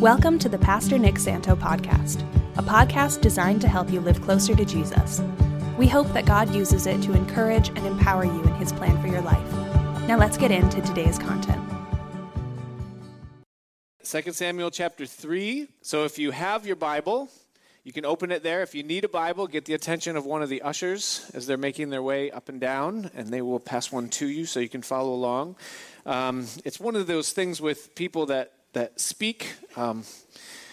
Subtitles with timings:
[0.00, 2.22] Welcome to the Pastor Nick Santo podcast,
[2.56, 5.20] a podcast designed to help you live closer to Jesus.
[5.76, 9.08] We hope that God uses it to encourage and empower you in his plan for
[9.08, 9.52] your life.
[10.06, 11.60] Now let's get into today's content.
[14.04, 15.66] 2 Samuel chapter 3.
[15.82, 17.28] So if you have your Bible,
[17.82, 18.62] you can open it there.
[18.62, 21.56] If you need a Bible, get the attention of one of the ushers as they're
[21.56, 24.68] making their way up and down, and they will pass one to you so you
[24.68, 25.56] can follow along.
[26.06, 29.54] Um, it's one of those things with people that, that speak.
[29.76, 30.04] Um,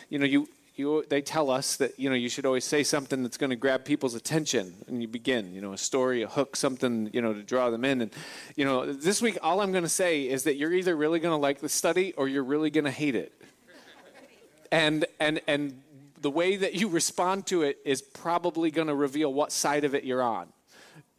[0.10, 3.24] you know, you, you, they tell us that you know you should always say something
[3.24, 5.52] that's going to grab people's attention, and you begin.
[5.52, 8.02] You know, a story, a hook, something you know to draw them in.
[8.02, 8.12] And
[8.56, 11.32] you know, this week, all I'm going to say is that you're either really going
[11.32, 13.34] to like the study or you're really going to hate it.
[14.72, 15.82] And and and
[16.22, 19.96] the way that you respond to it is probably going to reveal what side of
[19.96, 20.50] it you're on.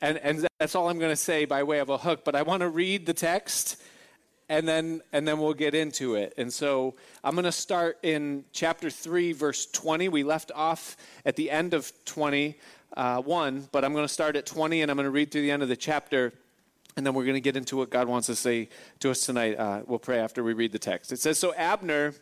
[0.00, 2.24] And and that's all I'm going to say by way of a hook.
[2.24, 3.76] But I want to read the text
[4.48, 6.34] and then and then we'll get into it.
[6.36, 10.08] And so I'm going to start in chapter 3 verse 20.
[10.08, 12.54] We left off at the end of 21,
[12.96, 15.50] uh, but I'm going to start at 20 and I'm going to read through the
[15.50, 16.32] end of the chapter
[16.96, 18.68] and then we're going to get into what God wants to say
[19.00, 19.58] to us tonight.
[19.58, 21.12] Uh, we'll pray after we read the text.
[21.12, 22.14] It says so Abner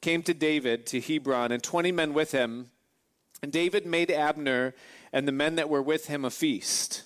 [0.00, 2.70] came to David to Hebron and 20 men with him,
[3.42, 4.74] and David made Abner
[5.12, 7.04] and the men that were with him a feast.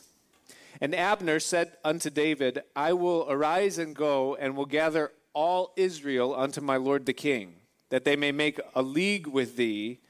[0.80, 6.34] And Abner said unto David, I will arise and go, and will gather all Israel
[6.34, 7.54] unto my lord the king,
[7.90, 10.00] that they may make a league with thee,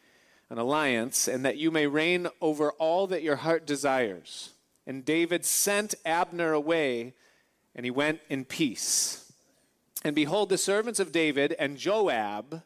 [0.51, 4.51] an alliance, and that you may reign over all that your heart desires.
[4.87, 7.15] And David sent Abner away,
[7.75, 9.33] and he went in peace.
[10.05, 12.63] And behold, the servants of David and Joab,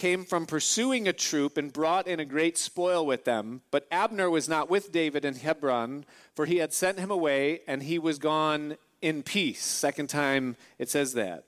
[0.00, 3.60] came from pursuing a troop and brought in a great spoil with them.
[3.70, 7.82] But Abner was not with David in Hebron, for he had sent him away, and
[7.82, 9.62] he was gone in peace.
[9.62, 11.44] Second time it says that.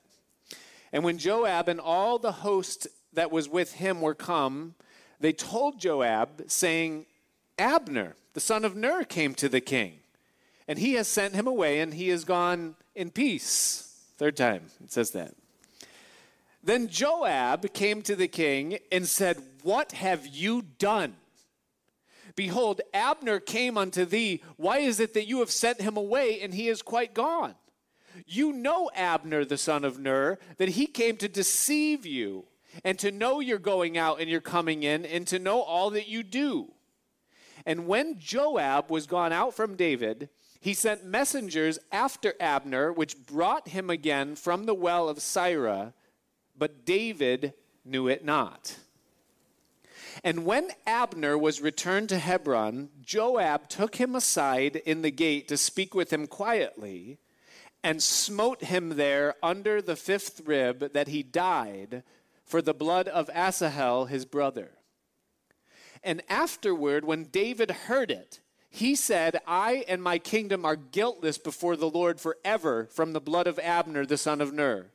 [0.93, 4.75] And when Joab and all the host that was with him were come,
[5.19, 7.07] they told Joab, saying,
[7.59, 10.01] Abner, the son of Ner, came to the king,
[10.69, 13.99] and he has sent him away, and he is gone in peace.
[14.19, 15.35] Third time it says that.
[16.63, 21.17] Then Joab came to the king and said, What have you done?
[22.37, 24.43] Behold, Abner came unto thee.
[24.57, 27.55] Why is it that you have sent him away and he is quite gone?
[28.27, 32.47] You know Abner, the son of Ner, that he came to deceive you
[32.85, 36.09] and to know you're going out and you're coming in and to know all that
[36.09, 36.73] you do.
[37.67, 40.31] And when Joab was gone out from David,
[40.61, 45.93] he sent messengers after Abner, which brought him again from the well of Sirah
[46.63, 48.77] but David knew it not.
[50.23, 55.57] And when Abner was returned to Hebron, Joab took him aside in the gate to
[55.57, 57.19] speak with him quietly,
[57.83, 62.05] and smote him there under the fifth rib that he died
[62.45, 64.71] for the blood of Asahel his brother.
[66.05, 68.39] And afterward, when David heard it,
[68.71, 73.49] he said, I and my kingdom are guiltless before the Lord forever from the blood
[73.49, 74.93] of Abner the son of Ner.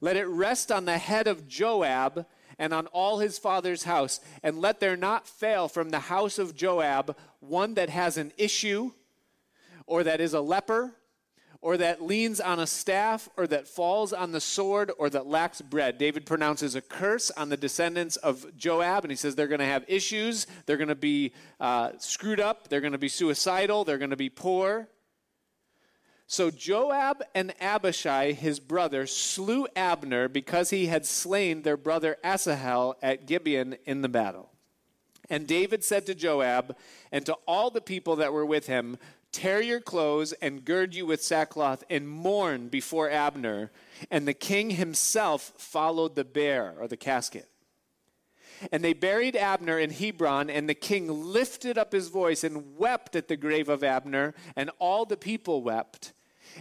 [0.00, 2.26] Let it rest on the head of Joab
[2.58, 4.20] and on all his father's house.
[4.42, 8.92] And let there not fail from the house of Joab one that has an issue,
[9.86, 10.94] or that is a leper,
[11.60, 15.62] or that leans on a staff, or that falls on the sword, or that lacks
[15.62, 15.96] bread.
[15.96, 19.64] David pronounces a curse on the descendants of Joab, and he says they're going to
[19.64, 23.98] have issues, they're going to be uh, screwed up, they're going to be suicidal, they're
[23.98, 24.88] going to be poor.
[26.26, 32.96] So Joab and Abishai, his brother, slew Abner because he had slain their brother Asahel
[33.02, 34.50] at Gibeon in the battle.
[35.30, 36.76] And David said to Joab
[37.12, 38.98] and to all the people that were with him,
[39.32, 43.72] Tear your clothes and gird you with sackcloth and mourn before Abner.
[44.08, 47.48] And the king himself followed the bear or the casket.
[48.72, 53.16] And they buried Abner in Hebron, and the king lifted up his voice and wept
[53.16, 56.12] at the grave of Abner, and all the people wept.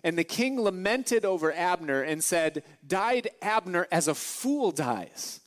[0.04, 5.42] And the king lamented over Abner and said, Died Abner as a fool dies.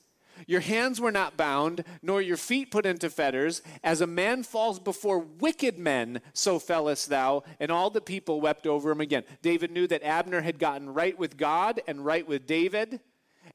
[0.46, 3.62] Your hands were not bound, nor your feet put into fetters.
[3.82, 7.42] As a man falls before wicked men, so fellest thou.
[7.58, 9.25] And all the people wept over him again.
[9.40, 13.00] David knew that Abner had gotten right with God and right with David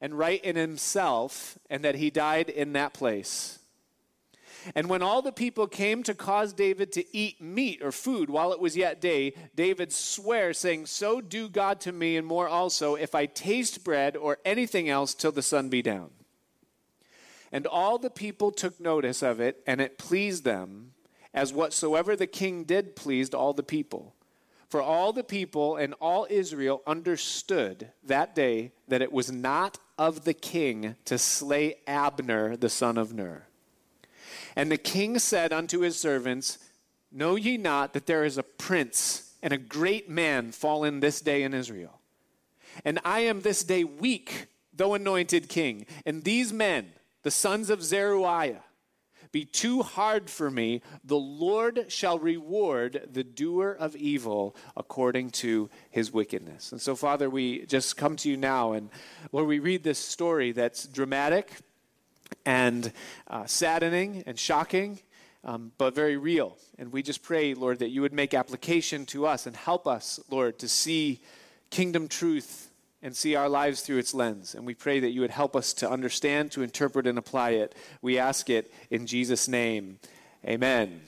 [0.02, 3.60] and right in himself, and that he died in that place.
[4.74, 8.52] And when all the people came to cause David to eat meat or food while
[8.52, 12.96] it was yet day, David sware, saying, So do God to me, and more also,
[12.96, 16.10] if I taste bread or anything else till the sun be down.
[17.52, 20.94] And all the people took notice of it, and it pleased them,
[21.32, 24.16] as whatsoever the king did pleased all the people.
[24.68, 30.24] For all the people and all Israel understood that day that it was not of
[30.24, 33.46] the king to slay Abner the son of Ner.
[34.56, 36.58] And the king said unto his servants,
[37.10, 41.42] Know ye not that there is a prince and a great man fallen this day
[41.42, 42.00] in Israel?
[42.84, 45.86] And I am this day weak, though anointed king.
[46.06, 46.92] And these men,
[47.22, 48.62] the sons of Zeruiah,
[49.32, 55.70] be too hard for me, the Lord shall reward the doer of evil according to
[55.90, 56.70] his wickedness.
[56.70, 58.90] And so, Father, we just come to you now, and
[59.32, 61.50] Lord, we read this story that's dramatic
[62.44, 62.92] and
[63.28, 65.00] uh, saddening and shocking.
[65.44, 66.56] Um, but very real.
[66.78, 70.20] And we just pray, Lord, that you would make application to us and help us,
[70.30, 71.20] Lord, to see
[71.68, 72.71] kingdom truth
[73.02, 74.54] and see our lives through its lens.
[74.54, 77.74] And we pray that you would help us to understand, to interpret, and apply it.
[78.00, 79.98] We ask it in Jesus' name.
[80.46, 81.02] Amen.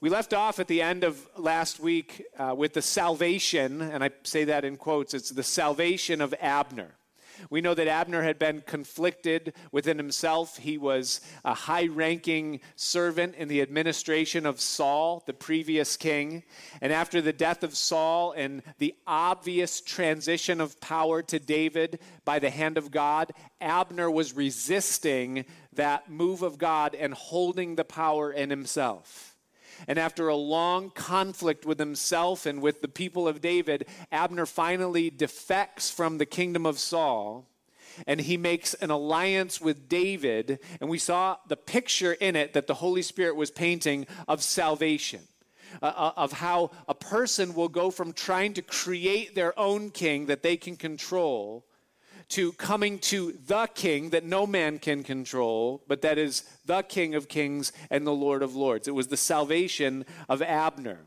[0.00, 4.10] We left off at the end of last week uh, with the salvation, and I
[4.22, 6.94] say that in quotes, it's the salvation of Abner.
[7.50, 10.58] We know that Abner had been conflicted within himself.
[10.58, 16.42] He was a high ranking servant in the administration of Saul, the previous king.
[16.80, 22.38] And after the death of Saul and the obvious transition of power to David by
[22.38, 28.32] the hand of God, Abner was resisting that move of God and holding the power
[28.32, 29.33] in himself.
[29.86, 35.10] And after a long conflict with himself and with the people of David, Abner finally
[35.10, 37.46] defects from the kingdom of Saul
[38.06, 40.58] and he makes an alliance with David.
[40.80, 45.20] And we saw the picture in it that the Holy Spirit was painting of salvation.
[45.82, 50.26] Uh, uh of how a person will go from trying to create their own king
[50.26, 51.66] that they can control
[52.30, 57.14] to coming to the king that no man can control, but that is the king
[57.14, 58.88] of kings and the Lord of lords.
[58.88, 61.00] It was the salvation of Abner.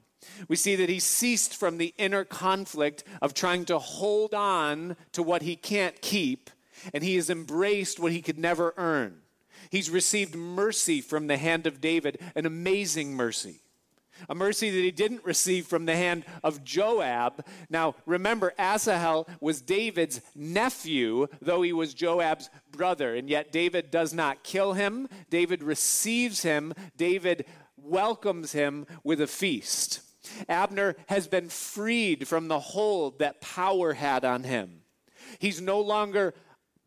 [0.48, 5.24] We see that he ceased from the inner conflict of trying to hold on to
[5.24, 6.50] what he can't keep,
[6.94, 9.22] and he has embraced what he could never earn.
[9.70, 13.62] He's received mercy from the hand of David, an amazing mercy
[14.30, 17.46] a mercy that he didn't receive from the hand of Joab.
[17.70, 24.14] Now, remember, Asahel was David's nephew, though he was Joab's brother, and yet David does
[24.14, 25.08] not kill him.
[25.30, 27.46] David receives him, David
[27.78, 30.02] welcomes him with a feast.
[30.50, 34.82] Abner has been freed from the hold that power had on him.
[35.40, 36.34] He's no longer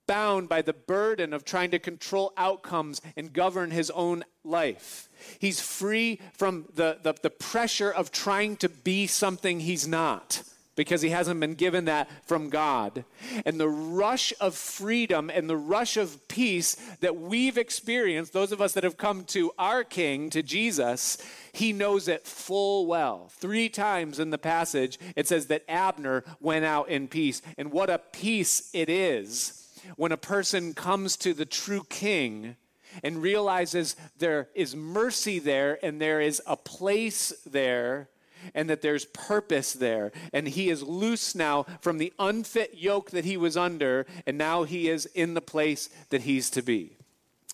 [0.06, 5.08] bound by the burden of trying to control outcomes and govern his own life.
[5.38, 10.42] He's free from the, the, the, pressure of trying to be something he's not
[10.76, 13.04] because he hasn't been given that from God.
[13.44, 18.62] And the rush of freedom and the rush of peace that we've experienced, those of
[18.62, 21.18] us that have come to our King, to Jesus,
[21.52, 23.30] he knows it full well.
[23.30, 27.42] Three times in the passage, it says that Abner went out in peace.
[27.58, 32.56] And what a peace it is when a person comes to the true King
[33.02, 38.08] and realizes there is mercy there and there is a place there
[38.54, 40.12] and that there's purpose there.
[40.32, 44.64] And he is loose now from the unfit yoke that he was under, and now
[44.64, 46.96] he is in the place that he's to be.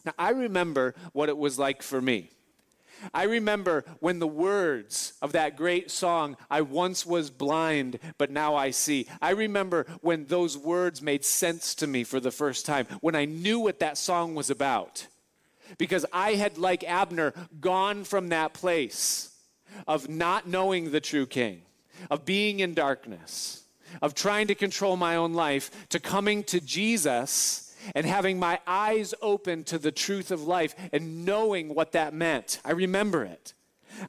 [0.04, 2.30] Now, I remember what it was like for me.
[3.12, 8.54] I remember when the words of that great song, I once was blind, but now
[8.54, 9.06] I see.
[9.20, 13.26] I remember when those words made sense to me for the first time, when I
[13.26, 15.06] knew what that song was about
[15.78, 19.32] because I had, like Abner, gone from that place
[19.86, 21.62] of not knowing the true king,
[22.10, 23.64] of being in darkness,
[24.02, 29.14] of trying to control my own life, to coming to Jesus and having my eyes
[29.22, 32.60] open to the truth of life and knowing what that meant.
[32.64, 33.54] I remember it.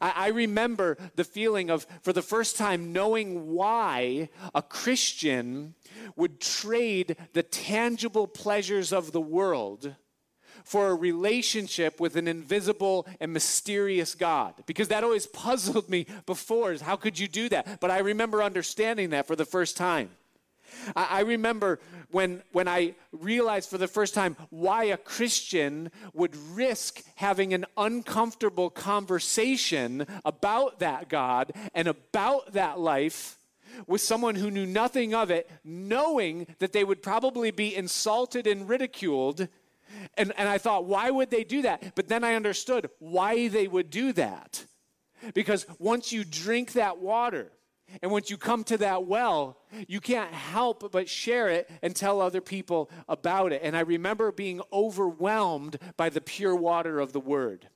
[0.02, 5.76] I, remember the feeling of, for the first time, knowing why a Christian
[6.18, 9.96] would trade the tangible pleasures of the world
[10.68, 14.54] for a relationship with an invisible and mysterious God.
[14.66, 17.80] Because that always puzzled me before is how could you do that?
[17.80, 20.10] But I remember understanding that for the first time.
[20.96, 21.80] I, remember
[22.12, 27.66] when, when I realized for the first time why a Christian would risk having an
[27.78, 33.38] uncomfortable conversation about that God and about that life
[33.88, 38.68] with someone who knew nothing of it, knowing that they would probably be insulted and
[38.68, 39.48] ridiculed
[40.18, 41.96] and, and I thought, why would they do that?
[41.96, 44.66] But then I understood why they would do that.
[45.34, 47.52] Because once you drink that water,
[48.02, 52.22] and once you come to that well, you can't help but share it and tell
[52.22, 53.62] other people about it.
[53.64, 57.70] And I remember being overwhelmed by the pure water of the word.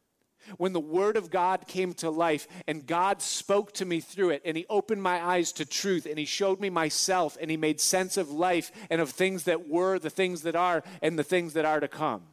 [0.58, 4.42] When the Word of God came to life and God spoke to me through it
[4.46, 7.80] and He opened my eyes to truth and He showed me myself and He made
[7.80, 11.54] sense of life and of things that were, the things that are, and the things
[11.54, 12.24] that are to come.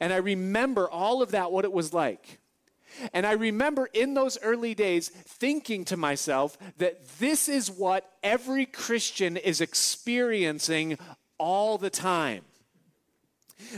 [0.00, 2.38] And I remember all of that, what it was like.
[3.12, 8.66] And I remember in those early days thinking to myself that this is what every
[8.66, 10.98] Christian is experiencing
[11.38, 12.42] all the time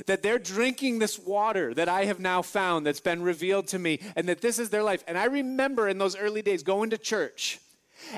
[0.07, 4.01] that they're drinking this water that I have now found that's been revealed to me,
[4.17, 5.05] and that this is their life.
[5.07, 7.61] And I remember in those early days going to church.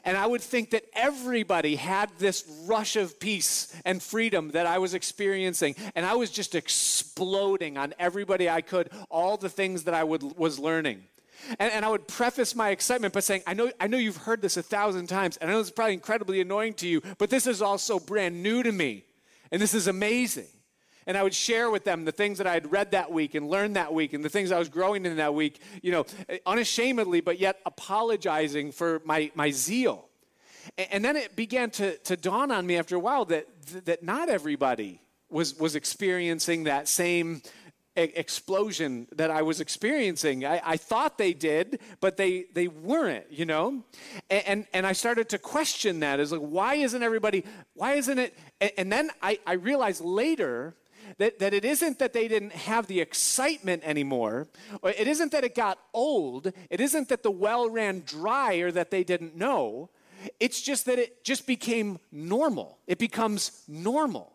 [0.04, 4.78] And I would think that everybody had this rush of peace and freedom that I
[4.78, 5.75] was experiencing.
[5.95, 10.23] And I was just exploding on everybody I could, all the things that I would,
[10.37, 11.02] was learning.
[11.59, 14.40] And, and, I would preface my excitement by saying, I know, I know you've heard
[14.40, 17.49] this a thousand times, and I know it's probably incredibly annoying to you, but this
[17.49, 19.04] is also brand new to me.
[19.50, 20.47] And this is amazing.
[21.06, 23.49] And I would share with them the things that I had read that week and
[23.49, 26.06] learned that week and the things I was growing in that week, you know,
[26.47, 30.09] unashamedly, but yet apologizing for my, my zeal.
[30.90, 33.47] And then it began to, to dawn on me after a while that,
[33.85, 37.42] that not everybody was, was experiencing that same
[37.94, 40.47] explosion that I was experiencing.
[40.47, 43.85] I, I, thought they did, but they, they weren't, you know?
[44.30, 47.44] And, and, and, I started to question that as like, why isn't everybody,
[47.75, 48.38] why isn't it?
[48.62, 50.75] And, and then I, I realized later
[51.23, 54.49] that, that it isn't that they didn't have the excitement anymore,
[54.83, 58.73] or it isn't that it got old, it isn't that the well ran dry or
[58.73, 59.88] that they didn't know.
[60.41, 62.79] It's just that it just became normal.
[62.88, 64.33] It becomes normal.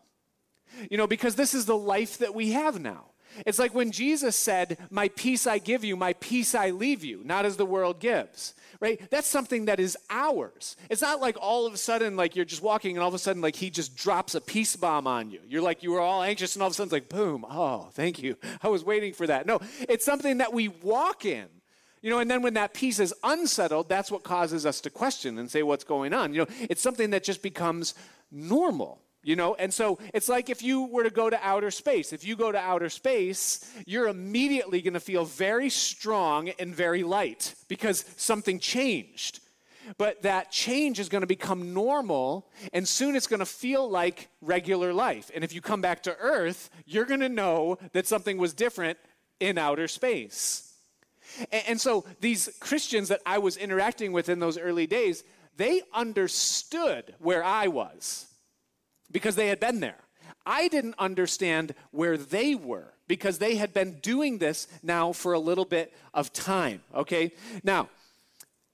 [0.90, 3.04] You know, because this is the life that we have now.
[3.46, 7.22] It's like when Jesus said, My peace I give you, my peace I leave you,
[7.24, 9.10] not as the world gives right?
[9.10, 10.76] That's something that is ours.
[10.88, 13.18] It's not like all of a sudden, like you're just walking and all of a
[13.18, 15.40] sudden, like he just drops a peace bomb on you.
[15.46, 17.88] You're like, you were all anxious and all of a sudden it's like, boom, oh,
[17.92, 18.36] thank you.
[18.62, 19.46] I was waiting for that.
[19.46, 21.46] No, it's something that we walk in.
[22.00, 25.36] You know, and then when that peace is unsettled, that's what causes us to question
[25.36, 26.32] and say what's going on.
[26.32, 27.94] You know, it's something that just becomes
[28.30, 29.00] normal.
[29.28, 32.14] You know, and so it's like if you were to go to outer space.
[32.14, 37.02] If you go to outer space, you're immediately going to feel very strong and very
[37.02, 39.40] light because something changed.
[39.98, 44.28] But that change is going to become normal, and soon it's going to feel like
[44.40, 45.30] regular life.
[45.34, 48.96] And if you come back to Earth, you're going to know that something was different
[49.40, 50.72] in outer space.
[51.52, 55.22] And, and so these Christians that I was interacting with in those early days,
[55.58, 58.27] they understood where I was
[59.10, 59.98] because they had been there.
[60.46, 65.38] I didn't understand where they were because they had been doing this now for a
[65.38, 67.32] little bit of time, okay?
[67.62, 67.88] Now,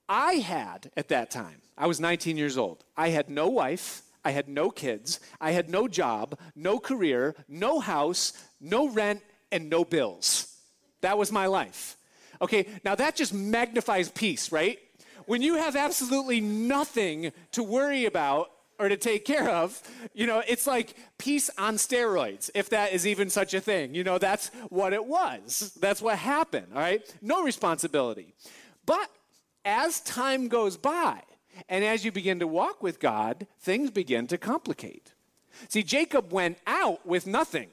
[0.09, 2.85] I had at that time, I was 19 years old.
[2.97, 7.81] I had no wife, I had no kids, I had no job, no career, no
[7.81, 10.57] house, no rent, and no bills.
[11.01, 11.97] That was my life.
[12.41, 14.79] Okay, now that just magnifies peace, right?
[15.27, 19.83] When you have absolutely nothing to worry about or to take care of,
[20.15, 23.95] you know, it's like peace on steroids, if that is even such a thing.
[23.95, 25.77] You know, that's what it was.
[25.81, 27.03] That's what happened, all right?
[27.23, 28.35] No responsibility.
[28.87, 29.11] But
[29.65, 31.23] as time goes by,
[31.69, 35.13] and as you begin to walk with God, things begin to complicate.
[35.69, 37.69] See, Jacob went out with nothing.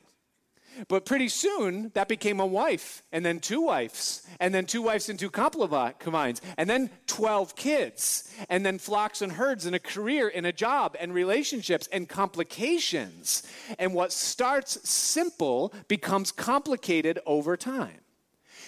[0.87, 5.09] But pretty soon, that became a wife, and then two wives, and then two wives
[5.09, 10.31] and two concubines, and then 12 kids, and then flocks and herds, and a career,
[10.33, 13.43] and a job, and relationships, and complications.
[13.79, 17.99] And what starts simple becomes complicated over time.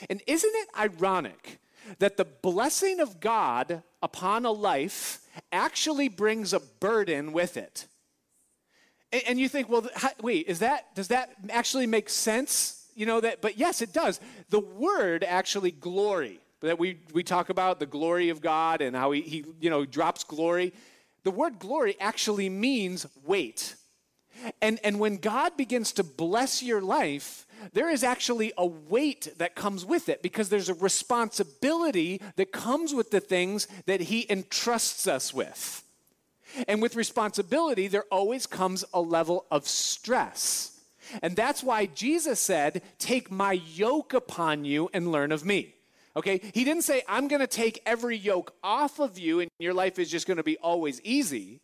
[0.09, 1.59] And isn't it ironic
[1.99, 7.87] that the blessing of God upon a life actually brings a burden with it?
[9.13, 12.85] And, and you think, well, how, wait, is that, does that actually make sense?
[12.95, 14.19] You know, that, but yes, it does.
[14.49, 19.11] The word actually glory, that we, we talk about the glory of God and how
[19.11, 20.73] he, he, you know, drops glory.
[21.23, 23.75] The word glory actually means weight.
[24.61, 29.55] And, and when God begins to bless your life, there is actually a weight that
[29.55, 35.07] comes with it because there's a responsibility that comes with the things that He entrusts
[35.07, 35.83] us with.
[36.67, 40.79] And with responsibility, there always comes a level of stress.
[41.21, 45.75] And that's why Jesus said, Take my yoke upon you and learn of me.
[46.15, 46.41] Okay?
[46.53, 49.97] He didn't say, I'm going to take every yoke off of you and your life
[49.99, 51.59] is just going to be always easy.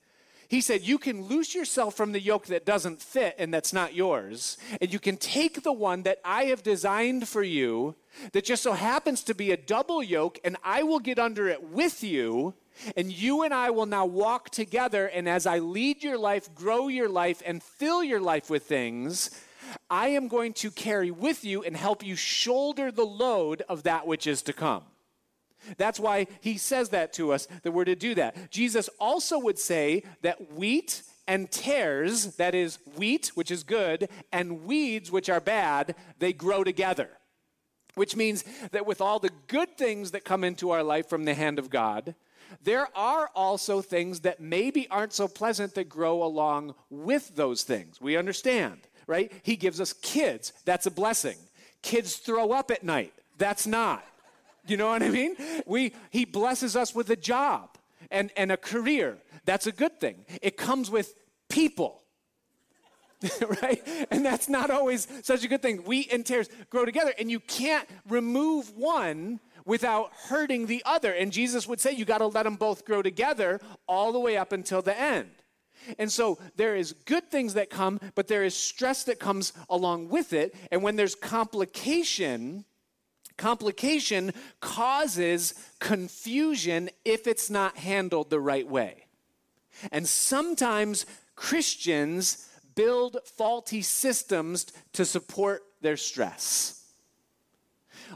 [0.49, 3.93] He said, You can loose yourself from the yoke that doesn't fit and that's not
[3.93, 7.95] yours, and you can take the one that I have designed for you
[8.33, 11.63] that just so happens to be a double yoke, and I will get under it
[11.63, 12.55] with you
[12.95, 15.07] and you and I will now walk together.
[15.07, 19.31] And as I lead your life, grow your life, and fill your life with things,
[19.89, 24.07] I am going to carry with you and help you shoulder the load of that
[24.07, 24.83] which is to come.
[25.77, 28.49] That's why he says that to us, that we're to do that.
[28.49, 34.63] Jesus also would say that wheat and tares, that is, wheat, which is good, and
[34.63, 37.09] weeds, which are bad, they grow together.
[37.95, 41.33] Which means that with all the good things that come into our life from the
[41.33, 42.15] hand of God,
[42.63, 48.01] there are also things that maybe aren't so pleasant that grow along with those things.
[48.01, 49.31] We understand, right?
[49.43, 50.53] He gives us kids.
[50.65, 51.37] That's a blessing.
[51.81, 53.13] Kids throw up at night.
[53.37, 54.05] That's not.
[54.67, 55.35] You know what I mean?
[55.65, 57.69] We, he blesses us with a job
[58.11, 59.17] and, and a career.
[59.45, 60.25] That's a good thing.
[60.41, 61.15] It comes with
[61.49, 62.03] people.
[63.61, 63.85] right?
[64.11, 65.77] And that's not always such a good thing.
[65.79, 69.39] Wheat and tares grow together, and you can't remove one
[69.69, 71.13] without hurting the other.
[71.13, 74.35] And Jesus would say you got to let them both grow together all the way
[74.35, 75.29] up until the end.
[75.99, 80.09] And so there is good things that come, but there is stress that comes along
[80.09, 80.55] with it.
[80.71, 82.65] And when there's complication,
[83.37, 89.05] complication causes confusion if it's not handled the right way.
[89.91, 96.83] And sometimes Christians build faulty systems to support their stress.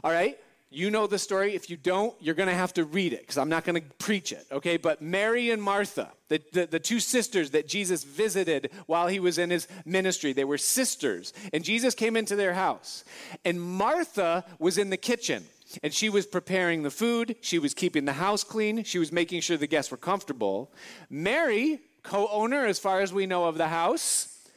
[0.02, 0.36] All right?
[0.74, 1.54] You know the story.
[1.54, 3.88] If you don't, you're going to have to read it because I'm not going to
[3.98, 4.76] preach it, okay?
[4.76, 9.38] But Mary and Martha, the, the, the, two sisters that Jesus visited while he was
[9.38, 11.32] in his ministry, they were sisters.
[11.52, 13.04] And Jesus came into their house.
[13.44, 15.44] And Martha was in the kitchen.
[15.84, 17.36] And she was preparing the food.
[17.40, 18.82] She was keeping the house clean.
[18.82, 20.72] She was making sure the guests were comfortable.
[21.08, 24.48] Mary, co owner, as far as we know, of the house,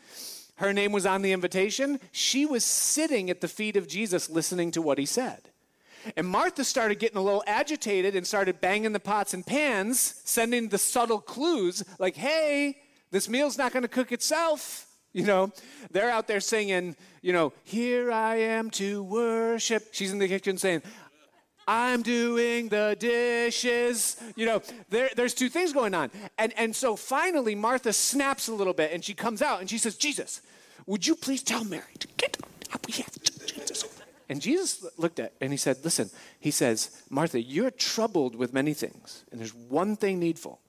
[0.55, 1.99] her name was on the invitation.
[2.11, 5.49] She was sitting at the feet of Jesus listening to what he said.
[6.15, 10.69] And Martha started getting a little agitated and started banging the pots and pans, sending
[10.69, 12.77] the subtle clues like, hey,
[13.11, 14.87] this meal's not going to cook itself.
[15.13, 15.51] You know,
[15.91, 19.87] they're out there singing, you know, here I am to worship.
[19.91, 20.83] She's in the kitchen saying,
[21.67, 24.17] I'm doing the dishes.
[24.35, 26.11] You know, there, there's two things going on.
[26.37, 29.77] And, and so finally, Martha snaps a little bit and she comes out and she
[29.77, 30.41] says, Jesus,
[30.85, 32.37] would you please tell Mary to get
[32.73, 32.85] up?
[32.87, 33.36] We have Jesus.
[34.29, 36.09] And Jesus looked at and he said, Listen,
[36.39, 40.59] he says, Martha, you're troubled with many things, and there's one thing needful.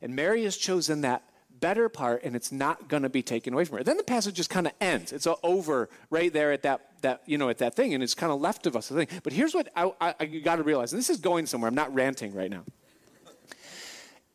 [0.00, 1.24] And Mary has chosen that
[1.60, 3.84] better part, and it's not going to be taken away from her.
[3.84, 5.12] Then the passage just kind of ends.
[5.12, 8.32] It's over right there at that, that, you know, at that thing, and it's kind
[8.32, 8.90] of left of us.
[8.90, 11.68] But here's what I, I, I got to realize, and this is going somewhere.
[11.68, 12.64] I'm not ranting right now.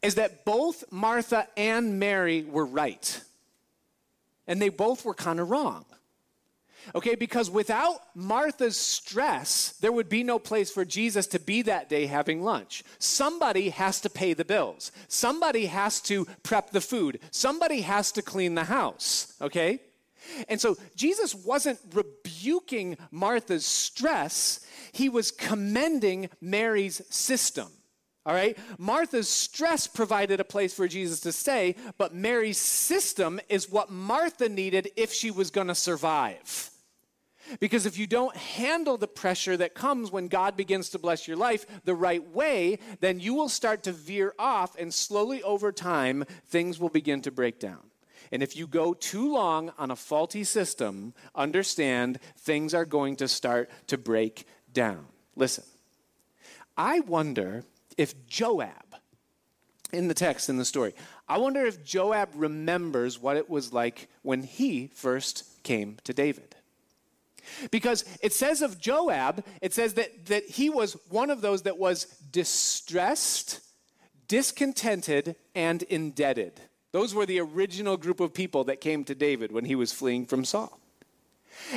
[0.02, 3.22] Is that both Martha and Mary were right.
[4.48, 5.86] And they both were kind of wrong.
[6.96, 11.89] Okay, because without Martha's stress, there would be no place for Jesus to be that
[11.89, 12.84] day having lunch.
[13.00, 14.91] Somebody has to pay the bills.
[15.08, 17.19] Somebody has to prep the food.
[17.32, 19.34] Somebody has to clean the house.
[19.41, 19.80] Okay?
[20.48, 27.67] And so Jesus wasn't rebuking Martha's stress, he was commending Mary's system.
[28.26, 28.58] All right?
[28.78, 34.48] Martha's stress provided a place for Jesus to stay, but Mary's system is what Martha
[34.48, 36.69] needed if she was going to survive.
[37.60, 41.38] Because if you don't handle the pressure that comes when God begins to bless your
[41.38, 46.26] life the right way, then you will start to veer off, and slowly over time,
[46.48, 47.80] things will begin to break down.
[48.32, 53.28] And if you go too long on a faulty system, understand things are going to
[53.28, 55.06] start to break down.
[55.36, 55.66] Listen,
[56.76, 57.63] I wonder
[57.98, 58.96] if Joab,
[59.92, 60.96] in the text, in the story,
[61.28, 66.53] I wonder if Joab remembers what it was like when he first came to David.
[67.72, 71.78] Because it says of Joab, it says that, that he was one of those that
[71.78, 73.60] was distressed,
[74.28, 76.60] discontented, and indebted.
[76.92, 80.26] Those were the original group of people that came to David when he was fleeing
[80.26, 80.80] from Saul.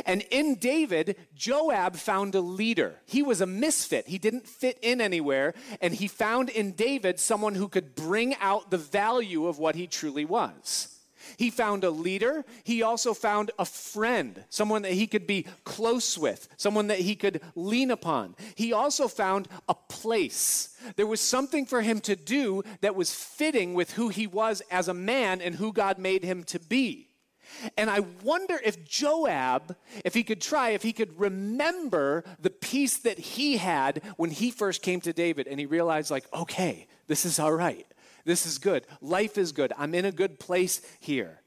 [0.04, 2.96] And in David, Joab found a leader.
[3.06, 4.08] He was a misfit.
[4.08, 5.54] He didn't fit in anywhere.
[5.80, 9.86] And he found in David someone who could bring out the value of what he
[9.86, 10.95] truly was.
[11.36, 12.44] He found a leader.
[12.64, 17.14] He also found a friend, someone that he could be close with, someone that he
[17.14, 18.36] could lean upon.
[18.54, 20.76] He also found a place.
[20.96, 24.88] There was something for him to do that was fitting with who he was as
[24.88, 27.08] a man and who God made him to be.
[27.76, 32.98] And I wonder if Joab, if he could try, if he could remember the peace
[32.98, 37.24] that he had when he first came to David and he realized, like, okay, this
[37.24, 37.86] is all right.
[38.26, 38.86] This is good.
[39.00, 39.72] Life is good.
[39.78, 41.40] I'm in a good place here.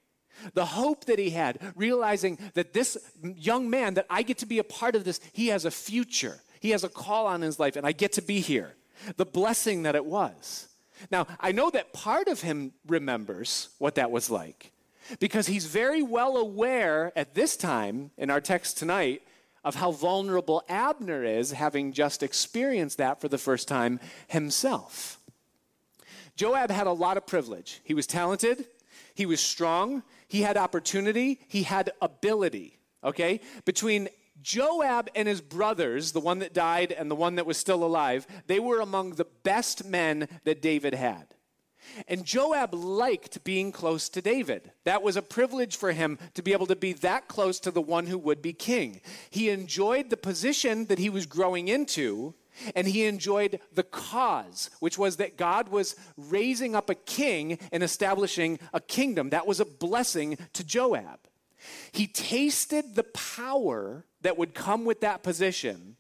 [0.54, 4.58] The hope that he had, realizing that this young man, that I get to be
[4.58, 6.40] a part of this, he has a future.
[6.60, 8.76] He has a call on his life, and I get to be here.
[9.18, 10.70] The blessing that it was.
[11.12, 14.72] Now, I know that part of him remembers what that was like.
[15.20, 19.24] because he's very well aware at this time in our text tonight
[19.64, 25.19] of how vulnerable Abner is, having just experienced that for the first time himself.
[26.40, 27.82] Joab had a lot of privilege.
[27.84, 28.66] He was talented,
[29.14, 32.80] he was strong, he had opportunity, he had ability.
[33.04, 33.42] Okay?
[33.66, 34.08] Between
[34.42, 38.26] Joab and his brothers, the one that died and the one that was still alive,
[38.48, 41.28] they were among the best men that David had.
[42.08, 44.72] And Joab liked being close to David.
[44.86, 47.82] That was a privilege for him to be able to be that close to the
[47.82, 49.02] one who would be king.
[49.30, 52.34] He enjoyed the position that he was growing into,
[52.76, 57.84] and he enjoyed the cause, which was that God was raising up a king and
[57.84, 59.30] establishing a kingdom.
[59.30, 61.20] That was a blessing to Joab.
[61.92, 65.98] He tasted the power that would come with that position.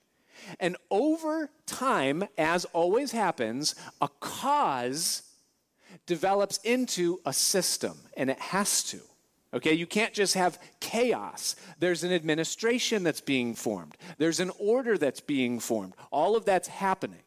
[0.59, 5.23] And over time, as always happens, a cause
[6.05, 8.99] develops into a system, and it has to.
[9.53, 11.55] Okay, you can't just have chaos.
[11.79, 15.93] There's an administration that's being formed, there's an order that's being formed.
[16.11, 17.23] All of that's happening.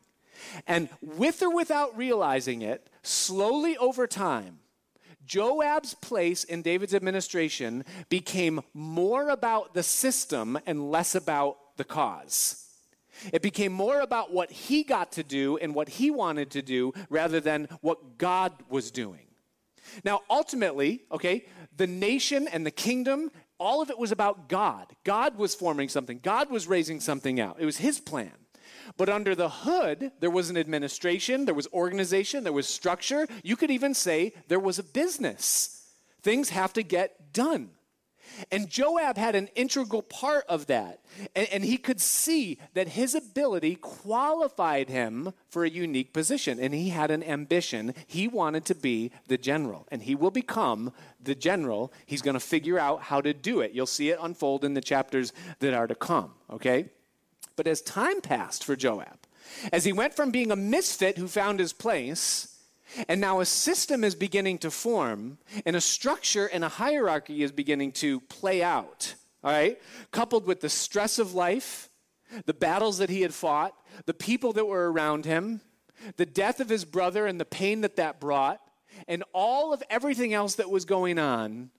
[0.67, 4.59] And with or without realizing it, slowly over time,
[5.25, 12.67] Joab's place in David's administration became more about the system and less about the cause.
[13.33, 16.93] It became more about what he got to do and what he wanted to do
[17.09, 19.27] rather than what God was doing.
[20.05, 24.87] Now, ultimately, okay, the nation and the kingdom, all of it was about God.
[25.05, 27.57] God was forming something, God was raising something out.
[27.59, 28.33] It was his plan.
[28.97, 33.27] But under the hood, there was an administration, there was organization, there was structure.
[33.42, 35.87] You could even say there was a business.
[36.23, 37.71] Things have to get done.
[38.51, 41.01] And Joab had an integral part of that.
[41.37, 46.59] And, and, he could see that his ability qualified him for a unique position.
[46.59, 47.95] And he had an ambition.
[48.07, 49.87] He wanted to be the general.
[49.90, 50.92] And he will become
[51.23, 51.92] the general.
[52.07, 53.73] He's going to figure out how to do it.
[53.73, 56.90] You'll see it unfold in the chapters that are to come, okay?
[57.57, 59.18] But as time passed for Joab,
[59.73, 62.52] as he went from being a misfit who found his place,
[63.09, 67.52] and now a system is beginning to form, and a structure and a hierarchy is
[67.52, 69.81] beginning to play out, all right?
[70.11, 71.90] Coupled with the stress of life,
[72.46, 73.74] the battles that he had fought,
[74.07, 75.61] the people that were around him,
[76.16, 78.61] the death of his brother and the pain that that brought,
[79.09, 81.70] and all of everything else that was going on,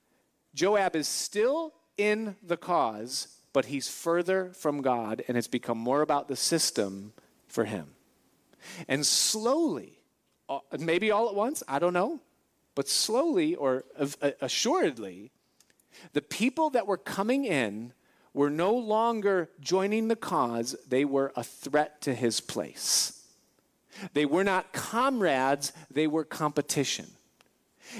[0.54, 6.02] Joab is still in the cause, but he's further from God, and it's become more
[6.02, 7.12] about the system
[7.46, 7.94] for him.
[8.88, 10.00] And slowly,
[10.48, 12.20] Uh, maybe all at once, I don't know,
[12.74, 15.30] but slowly or uh, assuredly,
[16.12, 17.92] the people that were coming in
[18.34, 23.24] were no longer joining the cause, they were a threat to his place.
[24.12, 27.06] They were not comrades, they were competition.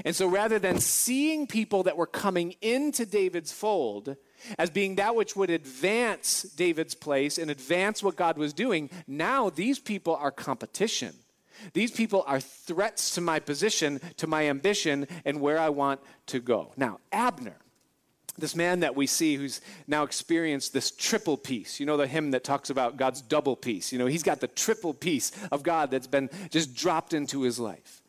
[0.05, 4.17] And so rather than seeing people that were coming into David's fold
[4.59, 9.51] as being that which would advance David's place and advance what God was doing, now
[9.51, 11.15] these people are competition.
[11.73, 16.41] These people are threats to my position, to my ambition, and where I want to
[16.41, 16.73] go.
[16.77, 17.57] Now, Abner,
[18.37, 21.79] this man that we see who's now experienced this triple peace.
[21.79, 23.93] You know the hymn that talks about God's double peace.
[23.93, 27.59] You know, he's got the triple peace of God that's been just dropped into his
[27.59, 28.03] life.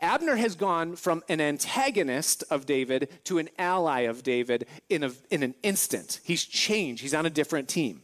[0.00, 5.12] Abner has gone from an antagonist of David to an ally of David in, a,
[5.30, 6.20] in an instant.
[6.24, 8.02] He's changed, he's on a different team.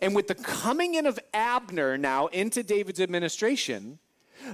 [0.00, 3.98] And with the coming in of Abner now into David's administration,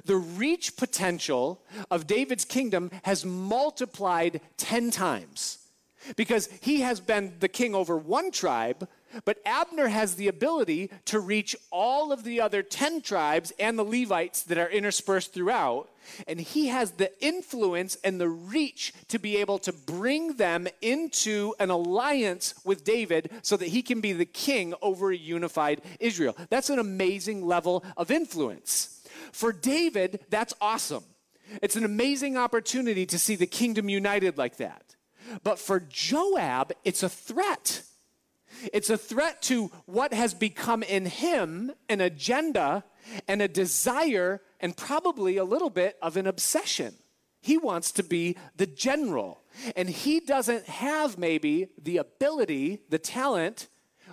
[0.04, 5.58] the reach potential of David's kingdom has multiplied 10 times
[6.16, 8.88] because he has been the king over one tribe,
[9.24, 13.84] but Abner has the ability to reach all of the other 10 tribes and the
[13.84, 15.88] Levites that are interspersed throughout.
[16.26, 21.54] And he has the influence and the reach to be able to bring them into
[21.58, 26.36] an alliance with David so that he can be the king over a unified Israel.
[26.48, 28.99] That's an amazing level of influence.
[29.32, 31.04] For David, that's awesome.
[31.62, 34.96] It's an amazing opportunity to see the kingdom united like that.
[35.42, 37.82] But for Joab, it's a threat.
[38.72, 42.84] It's a threat to what has become in him an agenda
[43.28, 46.94] and a desire and probably a little bit of an obsession.
[47.40, 49.40] He wants to be the general,
[49.74, 53.68] and he doesn't have maybe the ability, the talent,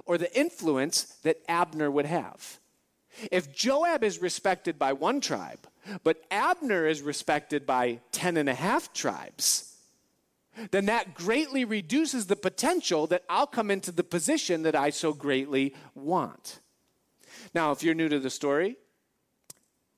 [0.05, 2.59] or the influence that Abner would have.
[3.31, 5.67] If Joab is respected by one tribe,
[6.03, 9.75] but Abner is respected by ten and a half tribes,
[10.71, 15.13] then that greatly reduces the potential that I'll come into the position that I so
[15.13, 16.59] greatly want.
[17.53, 18.77] Now, if you're new to the story,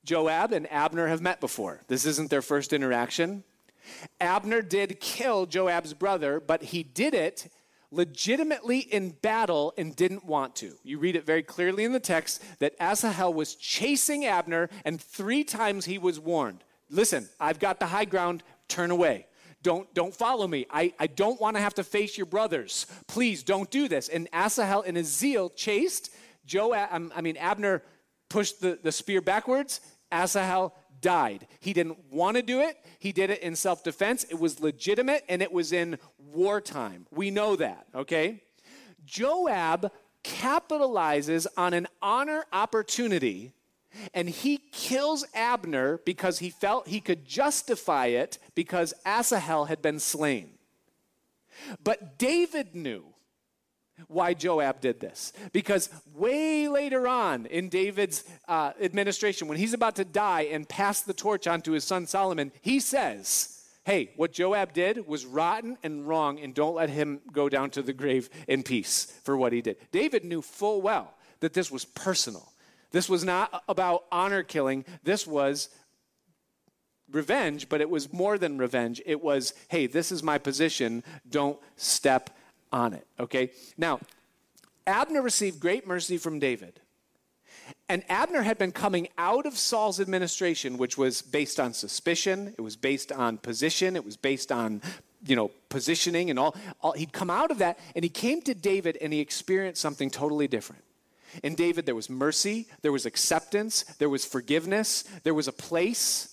[0.04, 1.82] Joab and Abner have met before.
[1.88, 3.44] This isn't their first interaction.
[4.20, 7.50] Abner did kill Joab's brother, but he did it
[7.90, 10.74] legitimately in battle and didn't want to.
[10.82, 15.44] You read it very clearly in the text that Asahel was chasing Abner, and three
[15.44, 19.26] times he was warned Listen, I've got the high ground, turn away.
[19.62, 20.66] Don't, don't follow me.
[20.70, 22.86] I, I don't want to have to face your brothers.
[23.06, 24.08] Please don't do this.
[24.08, 26.10] And Asahel, in his zeal, chased.
[26.46, 27.82] Joab, I mean, Abner
[28.28, 29.80] pushed the, the spear backwards.
[30.10, 31.46] Asahel died.
[31.60, 32.78] He didn't want to do it.
[32.98, 34.24] He did it in self defense.
[34.24, 37.06] It was legitimate and it was in wartime.
[37.10, 38.42] We know that, okay?
[39.04, 39.90] Joab
[40.22, 43.52] capitalizes on an honor opportunity
[44.14, 49.98] and he kills Abner because he felt he could justify it because Asahel had been
[49.98, 50.50] slain.
[51.82, 53.04] But David knew
[54.08, 55.32] why Joab did this.
[55.52, 61.00] Because way later on in David's uh, administration, when he's about to die and pass
[61.00, 65.78] the torch on to his son Solomon, he says, Hey, what Joab did was rotten
[65.82, 69.52] and wrong, and don't let him go down to the grave in peace for what
[69.52, 69.76] he did.
[69.90, 72.52] David knew full well that this was personal.
[72.90, 74.84] This was not about honor killing.
[75.02, 75.70] This was
[77.10, 79.00] revenge, but it was more than revenge.
[79.06, 81.02] It was, hey, this is my position.
[81.28, 82.30] Don't step
[82.72, 83.06] on it.
[83.18, 83.50] Okay?
[83.76, 84.00] Now,
[84.86, 86.80] Abner received great mercy from David.
[87.88, 92.60] And Abner had been coming out of Saul's administration, which was based on suspicion, it
[92.60, 94.82] was based on position, it was based on
[95.26, 98.54] you know positioning and all, all he'd come out of that and he came to
[98.54, 100.82] david and he experienced something totally different
[101.42, 106.29] in david there was mercy there was acceptance there was forgiveness there was a place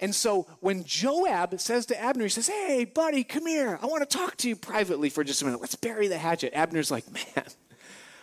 [0.00, 3.78] and so when Joab says to Abner, he says, Hey, buddy, come here.
[3.80, 5.60] I want to talk to you privately for just a minute.
[5.60, 6.52] Let's bury the hatchet.
[6.54, 7.46] Abner's like, Man,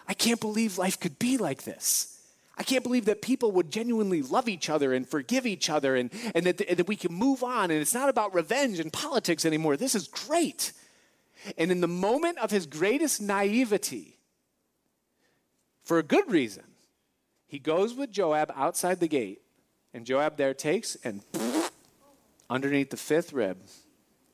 [0.07, 2.11] I can't believe life could be like this.
[2.57, 6.09] I can't believe that people would genuinely love each other and forgive each other and,
[6.33, 7.69] and that, that we can move on.
[7.69, 9.75] And it's not about revenge and politics anymore.
[9.75, 10.71] This is great.
[11.57, 14.19] And in the moment of his greatest naivety,
[15.83, 16.63] for a good reason,
[17.45, 19.41] he goes with Joab outside the gate
[19.95, 21.21] and Joab there takes and
[22.49, 23.57] underneath the fifth rib,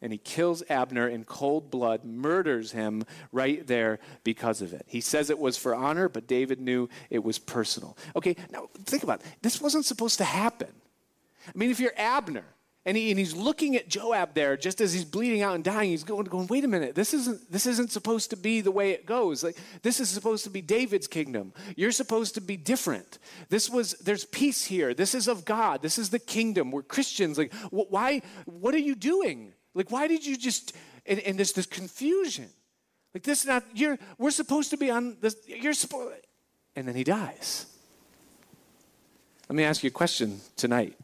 [0.02, 4.84] and he kills Abner in cold blood, murders him right there because of it.
[4.88, 7.96] He says it was for honor, but David knew it was personal.
[8.16, 9.28] Okay, now think about it.
[9.44, 10.74] This wasn't supposed to happen.
[11.48, 12.46] I mean, if you're Abner,
[12.86, 15.92] and, he, and he's looking at Joab there just as he's bleeding out and dying.
[15.92, 18.92] He's going, going, wait a minute, this isn't, this isn't supposed to be the way
[18.92, 19.44] it goes.
[19.44, 21.54] Like, this is supposed to be David's kingdom.
[21.76, 23.20] You're supposed to be different.
[23.50, 24.96] This was, there's peace here.
[24.96, 25.84] This is of God.
[25.84, 26.72] This is the kingdom.
[26.72, 27.38] We're Christians.
[27.38, 29.54] Like, why, what are you doing?
[29.76, 32.50] Like, why did you just, and, and there's this confusion.
[33.14, 36.16] Like, this not, you're, we're supposed to be on this, you're supposed,
[36.76, 37.68] and then he dies.
[39.50, 40.98] Let me ask you a question tonight.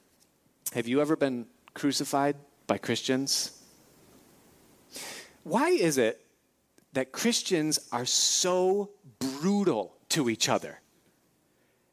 [0.74, 1.46] Have you ever been
[1.78, 2.36] crucified
[2.66, 3.52] by Christians?
[5.44, 6.20] Why is it
[6.94, 10.82] that Christians are so brutal to each other?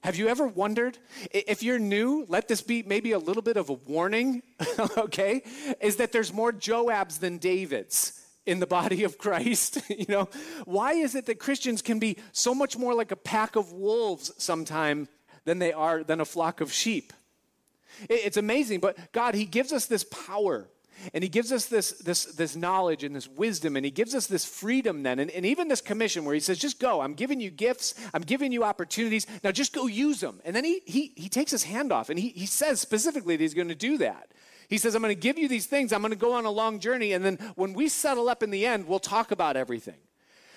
[0.03, 0.99] Have you ever wondered?
[1.31, 4.43] If you're new, let this be maybe a little bit of a warning,
[4.99, 5.43] okay?
[5.81, 9.81] Is that there's more Joabs than Davids in the body of Christ?
[9.91, 10.29] you know,
[10.65, 14.33] why is it that Christians can be so much more like a pack of wolves
[14.39, 15.09] sometime
[15.45, 17.13] than they are than a flock of sheep?
[18.09, 20.69] It's amazing, but God, He gives us this power
[21.13, 24.27] and he gives us this, this, this knowledge and this wisdom, and he gives us
[24.27, 27.01] this freedom then, and, and even this commission where he says, just go.
[27.01, 29.27] I'm giving you gifts, I'm giving you opportunities.
[29.43, 30.41] Now just go use them.
[30.45, 33.43] And then he, he, he takes his hand off, and he, he says specifically that
[33.43, 34.33] he's going to do that.
[34.69, 36.51] He says, I'm going to give you these things, I'm going to go on a
[36.51, 39.99] long journey, and then when we settle up in the end, we'll talk about everything.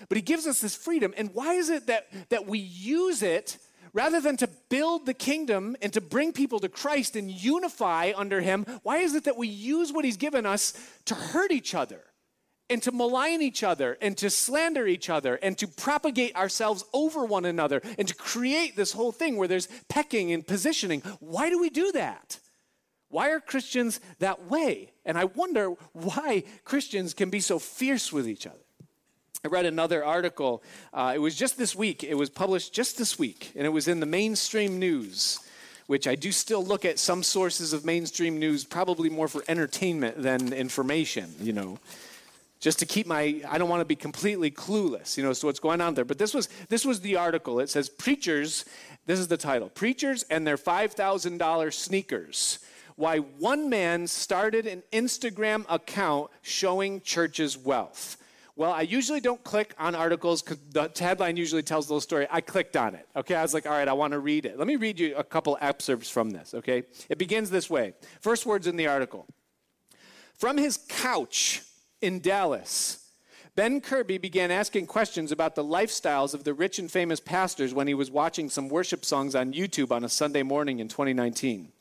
[0.10, 1.13] But he gives us this freedom.
[1.17, 3.58] And why is it that, that we use it
[3.98, 8.42] rather than to build the kingdom and to bring people to Christ and unify under
[8.42, 10.74] Him, why is it that we use what He's given us
[11.06, 12.04] to hurt each other
[12.70, 17.26] and to malign each other and to slander each other and to propagate ourselves over
[17.26, 21.02] one another and to create this whole thing where there's pecking and positioning?
[21.20, 22.38] Why do we do that?
[23.10, 24.92] Why are Christians that way?
[25.06, 28.67] And I wonder why Christians can be so fierce with each other.
[29.48, 30.62] I read another article.
[30.94, 32.04] Uh, it was just this week.
[32.04, 35.40] It was published just this week, and it was in the mainstream news,
[35.86, 40.22] which I do still look at some sources of mainstream news, probably more for entertainment
[40.22, 41.80] than information, you know,
[42.60, 45.62] just to keep my, I don't want to be completely clueless, you know, so what's
[45.62, 46.04] going on there.
[46.04, 47.62] But this was, this was the article.
[47.62, 48.66] It says, Preachers,
[49.06, 52.60] this is the title Preachers and their $5,000 sneakers.
[52.98, 58.18] Why one man started an Instagram account showing churches' wealth.
[58.58, 62.26] Well, I usually don't click on articles because the headline usually tells the whole story.
[62.32, 63.08] I clicked on it.
[63.15, 64.58] Okay, I was like, all right, I want to read it.
[64.58, 66.56] Let me read you a couple excerpts from this.
[66.56, 67.93] Okay, it begins this way.
[68.20, 69.28] First words in the article
[70.34, 71.62] From his couch
[72.02, 73.08] in Dallas,
[73.56, 77.88] Ben Kirby began asking questions about the lifestyles of the rich and famous pastors when
[77.88, 81.72] he was watching some worship songs on YouTube on a Sunday morning in 2019.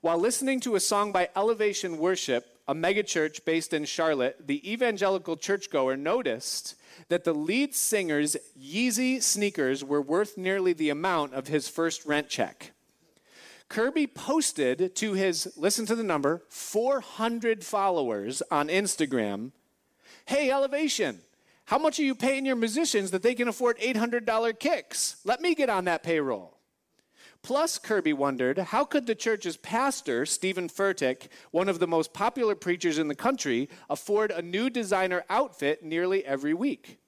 [0.00, 5.36] While listening to a song by Elevation Worship, a megachurch based in Charlotte, the evangelical
[5.36, 6.74] churchgoer noticed
[7.08, 12.28] that the lead singer's Yeezy sneakers were worth nearly the amount of his first rent
[12.28, 12.72] check.
[13.68, 19.52] Kirby posted to his, listen to the number, 400 followers on Instagram
[20.26, 21.20] Hey, Elevation,
[21.66, 25.16] how much are you paying your musicians that they can afford $800 kicks?
[25.24, 26.53] Let me get on that payroll.
[27.44, 32.54] Plus, Kirby wondered how could the church's pastor, Stephen Furtick, one of the most popular
[32.54, 36.98] preachers in the country, afford a new designer outfit nearly every week?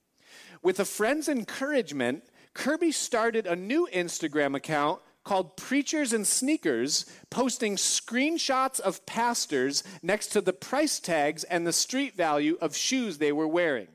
[0.63, 7.77] With a friend's encouragement, Kirby started a new Instagram account called Preachers and Sneakers, posting
[7.77, 13.33] screenshots of pastors next to the price tags and the street value of shoes they
[13.33, 13.89] were wearing.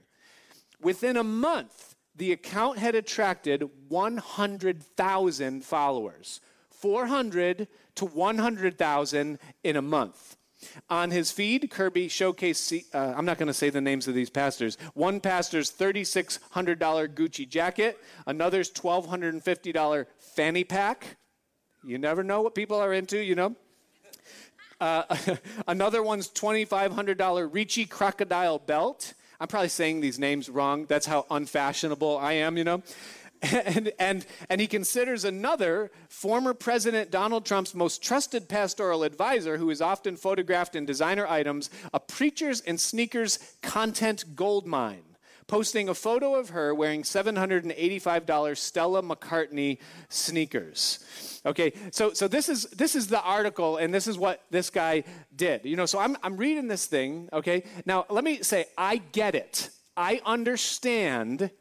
[0.82, 1.91] Within a month,
[2.22, 6.40] the account had attracted 100,000 followers.
[6.70, 10.38] 400 to 100,000 in a month.
[10.88, 14.30] On his feed, Kirby showcased, uh, I'm not going to say the names of these
[14.30, 14.78] pastors.
[14.94, 21.18] One pastor's $3,600 Gucci jacket, another's $1,250 fanny pack.
[21.84, 23.56] You never know what people are into, you know?
[24.80, 25.16] Uh,
[25.68, 29.16] another one's $2,500 Ricci crocodile belt.
[29.42, 30.86] I'm probably saying these names wrong.
[30.86, 32.84] That's how unfashionable I am, you know?
[33.44, 39.72] And, and, and he considers another former President Donald Trump's most trusted pastoral advisor, who
[39.72, 45.11] is often photographed in designer items, a preacher's and sneakers content gold mine
[45.52, 51.04] posting a photo of her wearing $785 Stella McCartney sneakers.
[51.46, 55.04] Okay, so, so this, is, this is the article, and this is what this guy
[55.36, 55.66] did.
[55.66, 57.66] You know, so I'm, I'm reading this thing, okay?
[57.86, 59.72] Now, let me say, I get it.
[59.98, 61.52] I understand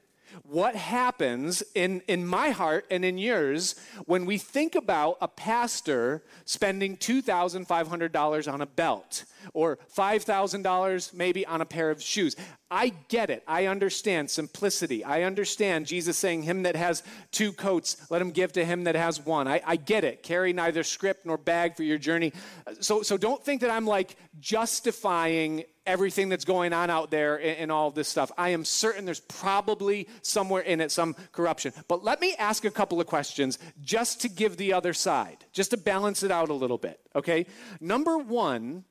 [0.42, 3.74] what happens in, in my heart and in yours
[4.06, 11.60] when we think about a pastor spending $2,500 on a belt or $5,000 maybe on
[11.60, 12.36] a pair of shoes.
[12.70, 13.42] I get it.
[13.48, 15.02] I understand simplicity.
[15.02, 18.94] I understand Jesus saying, Him that has two coats, let him give to him that
[18.94, 19.48] has one.
[19.48, 20.22] I, I get it.
[20.22, 22.32] Carry neither script nor bag for your journey.
[22.80, 27.70] So, so don't think that I'm like justifying everything that's going on out there and,
[27.70, 28.30] all this stuff.
[28.36, 31.72] I am certain there's probably somewhere in it some corruption.
[31.88, 35.70] But let me ask a couple of questions just to give the other side, just
[35.70, 37.46] to balance it out a little bit, okay?
[37.80, 38.84] Number one,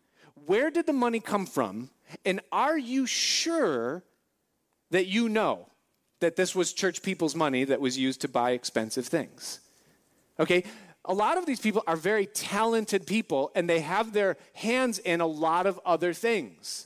[0.45, 1.89] where did the money come from?
[2.25, 4.03] And are you sure
[4.91, 5.67] that you know
[6.19, 9.59] that this was church people's money that was used to buy expensive things?
[10.39, 10.63] Okay,
[11.09, 15.21] a lot of these people are very talented people and they have their hands in
[15.21, 16.85] a lot of other things.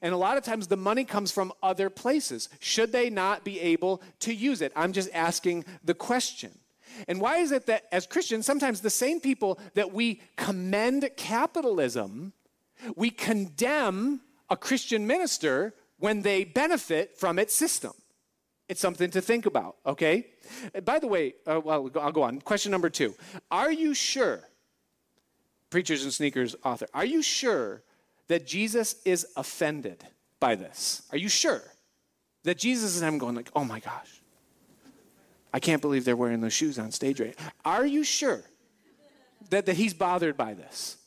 [0.00, 2.48] And a lot of times the money comes from other places.
[2.60, 4.72] Should they not be able to use it?
[4.74, 6.50] I'm just asking the question.
[7.06, 12.32] And why is it that as Christians, sometimes the same people that we commend capitalism,
[12.96, 17.92] we condemn a Christian minister when they benefit from its system?
[18.68, 20.26] It's something to think about, okay?
[20.84, 22.40] By the way, uh, well, I'll go on.
[22.40, 23.14] Question number two
[23.50, 24.40] Are you sure,
[25.70, 27.82] Preachers and Sneakers author, are you sure
[28.28, 30.04] that Jesus is offended
[30.38, 31.02] by this?
[31.12, 31.62] Are you sure
[32.44, 34.20] that Jesus is him going like, oh my gosh,
[35.52, 38.42] I can't believe they're wearing those shoes on stage right Are you sure
[39.50, 40.98] that, that he's bothered by this?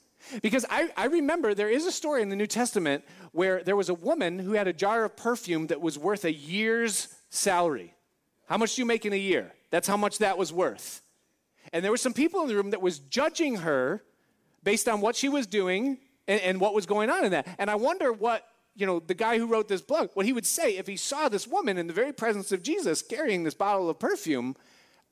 [0.41, 3.89] Because I, I remember there is a story in the New Testament where there was
[3.89, 7.96] a woman who had a jar of perfume that was worth a year's salary.
[8.48, 9.52] How much do you make in a year?
[9.72, 11.02] That's how much that was worth.
[11.74, 14.04] And there were some people in the room that was judging her
[14.63, 17.48] based on what she was doing and, and what was going on in that.
[17.58, 20.46] And I wonder what you know, the guy who wrote this book, what he would
[20.46, 23.89] say if he saw this woman in the very presence of Jesus carrying this bottle
[23.89, 24.56] of perfume.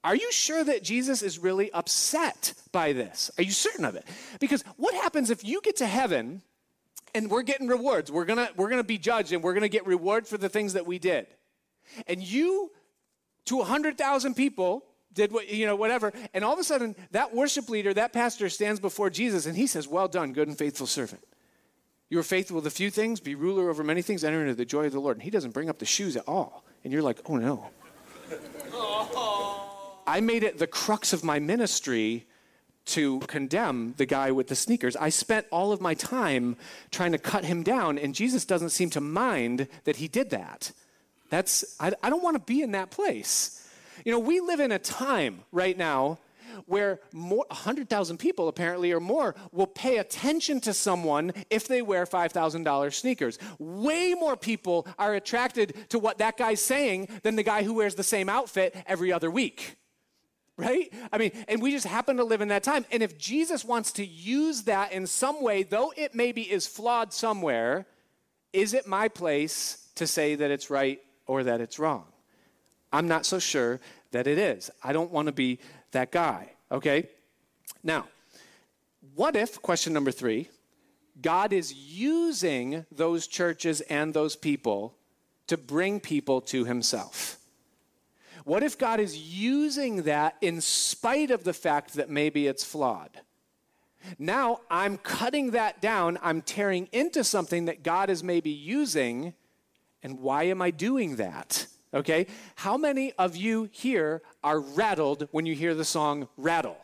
[0.02, 3.30] Are you sure that Jesus is really upset by this?
[3.38, 4.08] Are you certain of it?
[4.40, 6.42] Because what happens if you get to heaven
[7.14, 8.10] and we're getting rewards?
[8.10, 10.88] We're gonna, we're gonna be judged and we're gonna get reward for the things that
[10.88, 11.28] we did.
[12.08, 12.72] And you,
[13.46, 16.14] to 100,000 people, did what, you know, whatever.
[16.34, 19.68] And all of a sudden, that worship leader, that pastor stands before Jesus and he
[19.68, 21.24] says, Well done, good and faithful servant.
[22.10, 24.66] You were faithful with a few things, be ruler over many things, enter into the
[24.66, 25.18] joy of the Lord.
[25.18, 26.64] And he doesn't bring up the shoes at all.
[26.84, 27.70] And you're like, Oh no.
[30.08, 32.26] I made it the crux of my ministry
[32.86, 34.96] to condemn the guy with the sneakers.
[34.96, 36.58] I spent all of my time
[36.90, 40.72] trying to cut him down, and Jesus doesn't seem to mind that he did that.
[41.30, 43.68] That's, I, I don't want to be in that place.
[44.06, 46.20] You know, we live in a time right now
[46.66, 52.06] where more 100,000 people apparently or more will pay attention to someone if they wear
[52.06, 53.38] $5,000 sneakers.
[53.60, 57.96] Way more people are attracted to what that guy's saying than the guy who wears
[57.96, 59.76] the same outfit every other week.
[60.58, 60.92] Right?
[61.14, 62.86] I mean, and we just happen to live in that time.
[62.92, 67.14] And if Jesus wants to use that in some way, though it maybe is flawed
[67.14, 67.86] somewhere,
[68.52, 71.00] is it my place to say that it's right
[71.30, 72.06] or that it's wrong?
[72.92, 73.80] I'm not so sure
[74.12, 74.72] that it is.
[74.84, 75.60] I don't want to be
[75.92, 77.08] that guy, okay?
[77.84, 78.08] Now,
[79.14, 80.50] what if, question number three,
[81.22, 84.96] God is using those churches and those people
[85.46, 87.38] to bring people to himself?
[88.44, 93.22] What if God is using that in spite of the fact that maybe it's flawed?
[94.18, 99.36] Now I'm cutting that down, I'm tearing into something that God is maybe using,
[100.04, 101.68] and why am I doing that?
[101.94, 102.28] Okay?
[102.56, 106.78] How many of you here are rattled when you hear the song Rattle?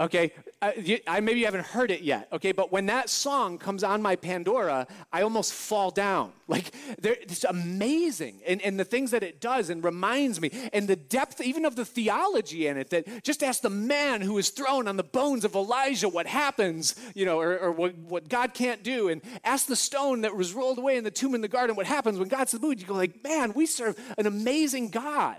[0.00, 0.32] Okay,
[0.62, 0.70] uh,
[1.08, 2.28] I, maybe you haven't heard it yet.
[2.32, 6.32] Okay, but when that song comes on my Pandora, I almost fall down.
[6.48, 8.40] Like, it's amazing.
[8.46, 11.76] And, and the things that it does and reminds me, and the depth even of
[11.76, 15.44] the theology in it, that just ask the man who is thrown on the bones
[15.44, 19.66] of Elijah what happens, you know, or, or what, what God can't do, and ask
[19.66, 22.28] the stone that was rolled away in the tomb in the garden what happens when
[22.28, 22.80] God's the mood.
[22.80, 25.36] You go like, man, we serve an amazing God.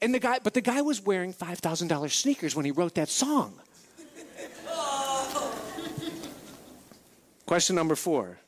[0.00, 3.60] And the guy, but the guy was wearing $5,000 sneakers when he wrote that song.
[7.46, 8.38] Question number four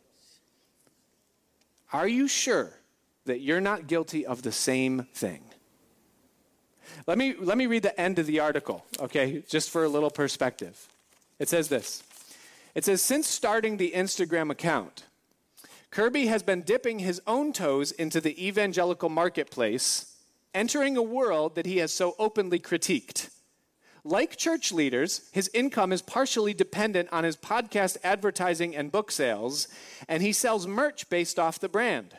[1.93, 2.73] Are you sure
[3.27, 5.43] that you're not guilty of the same thing?
[7.07, 10.11] Let me, let me read the end of the article, okay, just for a little
[10.11, 10.89] perspective.
[11.39, 12.03] It says this
[12.75, 15.05] It says, Since starting the Instagram account,
[15.91, 20.08] Kirby has been dipping his own toes into the evangelical marketplace
[20.55, 23.31] entering a world that he has so openly critiqued.
[24.05, 29.69] Like church leaders, his income is partially dependent on his podcast advertising and book sales,
[30.09, 32.15] and he sells merch based off the brand.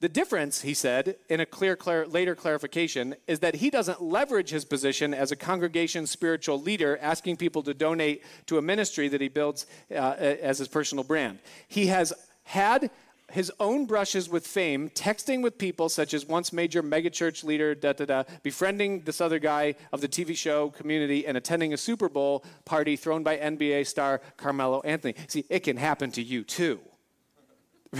[0.00, 4.64] The difference, he said, in a clear, later clarification, is that he doesn't leverage his
[4.64, 9.28] position as a congregation spiritual leader, asking people to donate to a ministry that he
[9.28, 11.38] builds uh, as his personal brand.
[11.68, 12.12] He has
[12.42, 12.90] had
[13.34, 17.92] his own brushes with fame, texting with people such as once major megachurch leader, da
[17.92, 22.08] da da, befriending this other guy of the TV show community, and attending a Super
[22.08, 25.14] Bowl party thrown by NBA star Carmelo Anthony.
[25.26, 26.80] See, it can happen to you too.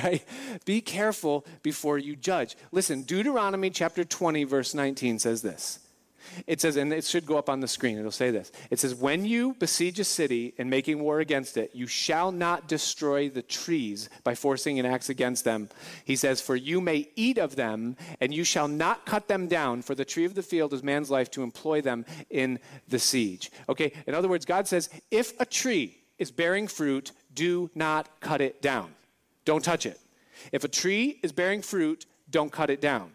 [0.02, 0.24] Right?
[0.64, 2.56] Be careful before you judge.
[2.72, 5.83] Listen, Deuteronomy chapter 20, verse 19 says this
[6.46, 8.52] it says, and it should go up on the screen, it'll say this.
[8.70, 12.68] It says, When you besiege a city and making war against it, you shall not
[12.68, 15.68] destroy the trees by forcing an axe against them.
[16.04, 19.82] He says, For you may eat of them, and you shall not cut them down,
[19.82, 22.58] for the tree of the field is man's life to employ them in
[22.88, 23.50] the siege.
[23.68, 28.40] Okay, in other words, God says, If a tree is bearing fruit, do not cut
[28.40, 28.94] it down.
[29.44, 30.00] Don't touch it.
[30.52, 33.12] If a tree is bearing fruit, don't cut it down.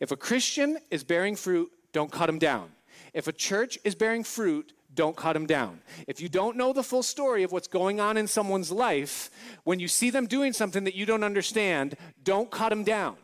[0.00, 2.70] If a Christian is bearing fruit, don't cut them down.
[3.12, 5.80] If a church is bearing fruit, don't cut them down.
[6.06, 9.30] If you don't know the full story of what's going on in someone's life,
[9.64, 13.16] when you see them doing something that you don't understand, don't cut them down.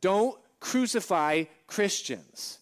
[0.00, 2.58] Don't crucify Christians.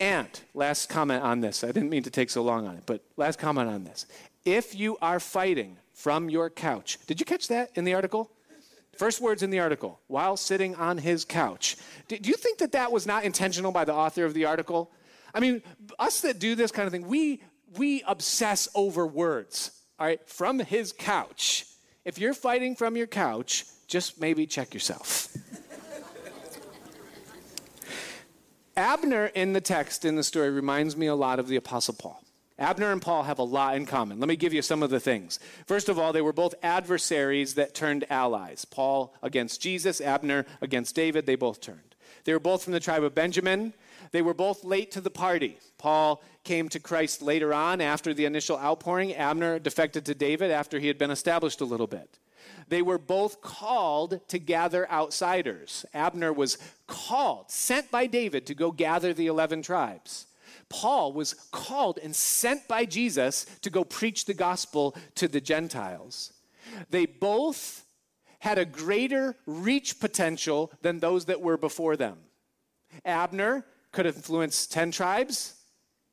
[0.00, 1.62] And last comment on this.
[1.62, 4.06] I didn't mean to take so long on it, but last comment on this.
[4.44, 8.30] If you are fighting from your couch, did you catch that in the article?
[8.98, 11.76] First words in the article, while sitting on his couch.
[12.08, 14.90] Do, you think that that was not intentional by the author of the article?
[15.32, 15.62] I mean,
[16.00, 17.40] us that do this kind of thing, we,
[17.76, 19.70] we obsess over words,
[20.00, 21.64] all right, from his couch.
[22.04, 25.28] If you're fighting from your couch, just maybe check yourself.
[28.76, 32.20] Abner in the text in the story reminds me a lot of the Apostle Paul.
[32.58, 34.18] Abner and Paul have a lot in common.
[34.18, 35.38] Let me give you some of the things.
[35.66, 38.64] First of all, they were both adversaries that turned allies.
[38.64, 41.94] Paul against Jesus, Abner against David, they both turned.
[42.24, 43.74] They were both from the tribe of Benjamin.
[44.10, 45.58] They were both late to the party.
[45.78, 49.14] Paul came to Christ later on after the initial outpouring.
[49.14, 52.18] Abner defected to David after he had been established a little bit.
[52.68, 55.86] They were both called to gather outsiders.
[55.94, 60.26] Abner was called, sent by David to go gather the 11 tribes.
[60.70, 66.32] Paul was called and sent by Jesus to go preach the gospel to the Gentiles.
[66.90, 67.84] They both
[68.40, 72.18] had a greater reach potential than those that were before them.
[73.04, 75.54] Abner could influence 10 tribes,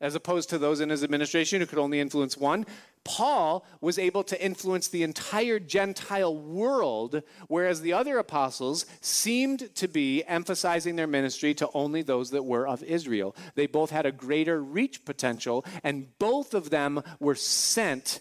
[0.02, 2.66] as opposed to those in his administration who could only influence one.
[3.06, 9.88] Paul was able to influence the entire Gentile world, whereas the other apostles seemed to
[9.88, 13.36] be emphasizing their ministry to only those that were of Israel.
[13.54, 18.20] They both had a greater reach potential, and both of them were sent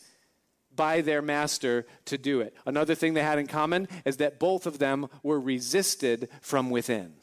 [0.76, 2.54] by their master to do it.
[2.66, 7.14] Another thing they had in common is that both of them were resisted from within.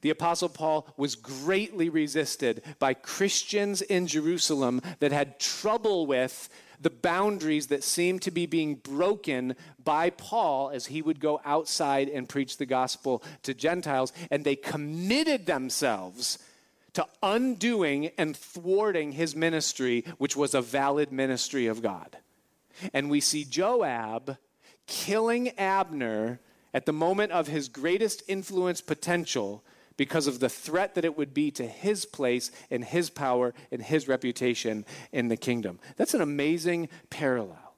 [0.00, 6.48] The Apostle Paul was greatly resisted by Christians in Jerusalem that had trouble with
[6.80, 12.08] the boundaries that seemed to be being broken by Paul as he would go outside
[12.08, 14.12] and preach the gospel to Gentiles.
[14.30, 16.38] And they committed themselves
[16.94, 22.18] to undoing and thwarting his ministry, which was a valid ministry of God.
[22.92, 24.36] And we see Joab
[24.86, 26.40] killing Abner
[26.74, 29.62] at the moment of his greatest influence potential
[29.96, 33.82] because of the threat that it would be to his place and his power and
[33.82, 35.78] his reputation in the kingdom.
[35.96, 37.74] That's an amazing parallel.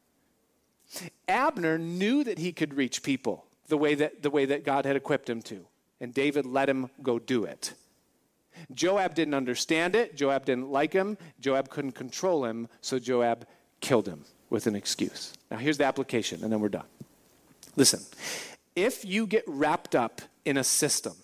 [1.26, 4.96] Abner knew that he could reach people the way that, the way that God had
[4.96, 5.66] equipped him to,
[6.00, 7.74] and David let him go do it.
[8.72, 10.16] Joab didn't understand it.
[10.16, 11.18] Joab didn't like him.
[11.40, 13.46] Joab couldn't control him, so Joab
[13.80, 15.32] killed him with an excuse.
[15.50, 16.86] Now, here's the application, and then we're done.
[17.76, 18.00] Listen,
[18.76, 21.14] if you get wrapped up in a system,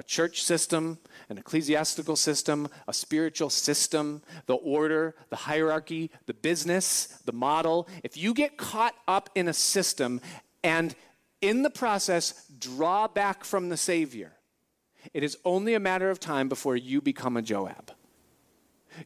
[0.00, 0.96] a church system,
[1.28, 7.86] an ecclesiastical system, a spiritual system, the order, the hierarchy, the business, the model.
[8.02, 10.22] If you get caught up in a system
[10.64, 10.94] and
[11.42, 14.32] in the process draw back from the Savior,
[15.12, 17.92] it is only a matter of time before you become a Joab.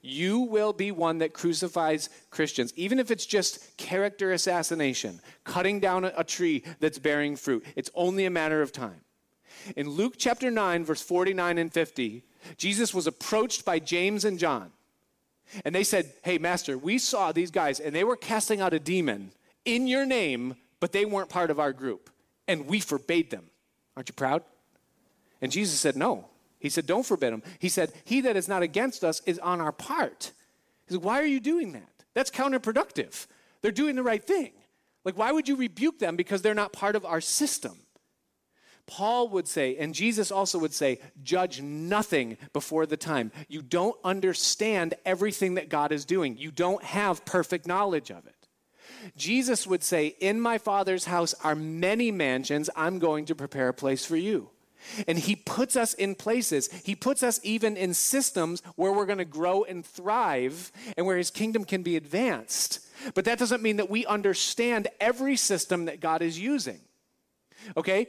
[0.01, 6.05] You will be one that crucifies Christians, even if it's just character assassination, cutting down
[6.05, 7.65] a tree that's bearing fruit.
[7.75, 9.04] It's only a matter of time.
[9.77, 12.23] In Luke chapter 9, verse 49 and 50,
[12.57, 14.71] Jesus was approached by James and John.
[15.65, 18.79] And they said, Hey, Master, we saw these guys, and they were casting out a
[18.79, 19.33] demon
[19.65, 22.11] in your name, but they weren't part of our group.
[22.47, 23.45] And we forbade them.
[23.97, 24.43] Aren't you proud?
[25.41, 26.29] And Jesus said, No.
[26.59, 27.43] He said, Don't forbid them.
[27.59, 30.33] He said, He that is not against us is on our part.
[30.87, 32.05] He said, Why are you doing that?
[32.15, 33.27] That's counterproductive.
[33.61, 34.53] They're doing the right thing.
[35.05, 37.79] Like, why would you rebuke them because they're not part of our system?
[38.87, 43.33] Paul would say, and Jesus also would say, judge nothing before the time.
[43.49, 48.35] You don't understand everything that God is doing, you don't have perfect knowledge of it.
[49.17, 52.71] Jesus would say, In my Father's house are many mansions.
[52.77, 54.51] I'm going to prepare a place for you.
[55.09, 56.71] And he puts us in places.
[56.85, 61.17] He puts us even in systems where we're going to grow and thrive and where
[61.17, 62.81] his kingdom can be advanced.
[63.15, 66.81] But that doesn't mean that we understand every system that God is using.
[67.77, 68.09] Okay?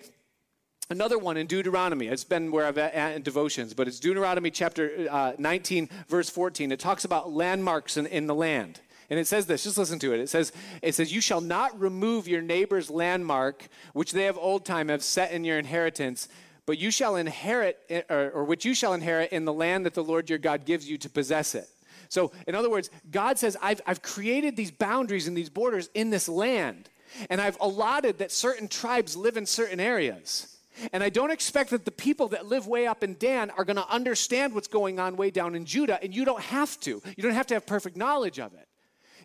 [0.90, 2.08] Another one in Deuteronomy.
[2.08, 6.72] It's been where I've at in devotions, but it's Deuteronomy chapter uh, 19, verse 14.
[6.72, 8.82] It talks about landmarks in, in the land.
[9.10, 10.20] And it says this, just listen to it.
[10.20, 10.52] It says,
[10.84, 15.04] it says, You shall not remove your neighbor's landmark, which they of old time have
[15.04, 16.28] set in your inheritance,
[16.68, 19.96] but you shall inherit, eh, or, or which you shall inherit in the land that
[19.96, 21.68] the Lord your God gives you to possess it.
[22.10, 26.12] So, in other words, God says, I've, I've created these boundaries and these borders in
[26.12, 26.90] this land,
[27.30, 30.55] and I've allotted that certain tribes live in certain areas.
[30.92, 33.76] And I don't expect that the people that live way up in Dan are going
[33.78, 37.02] to understand what's going on way down in Judah, and you don't have to.
[37.16, 38.68] You don't have to have perfect knowledge of it.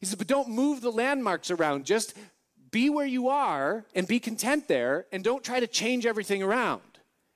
[0.00, 1.84] He says, but don't move the landmarks around.
[1.84, 2.14] Just
[2.70, 6.82] be where you are and be content there, and don't try to change everything around.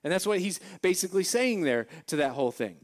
[0.02, 2.76] And that's what he's basically saying there to that whole thing.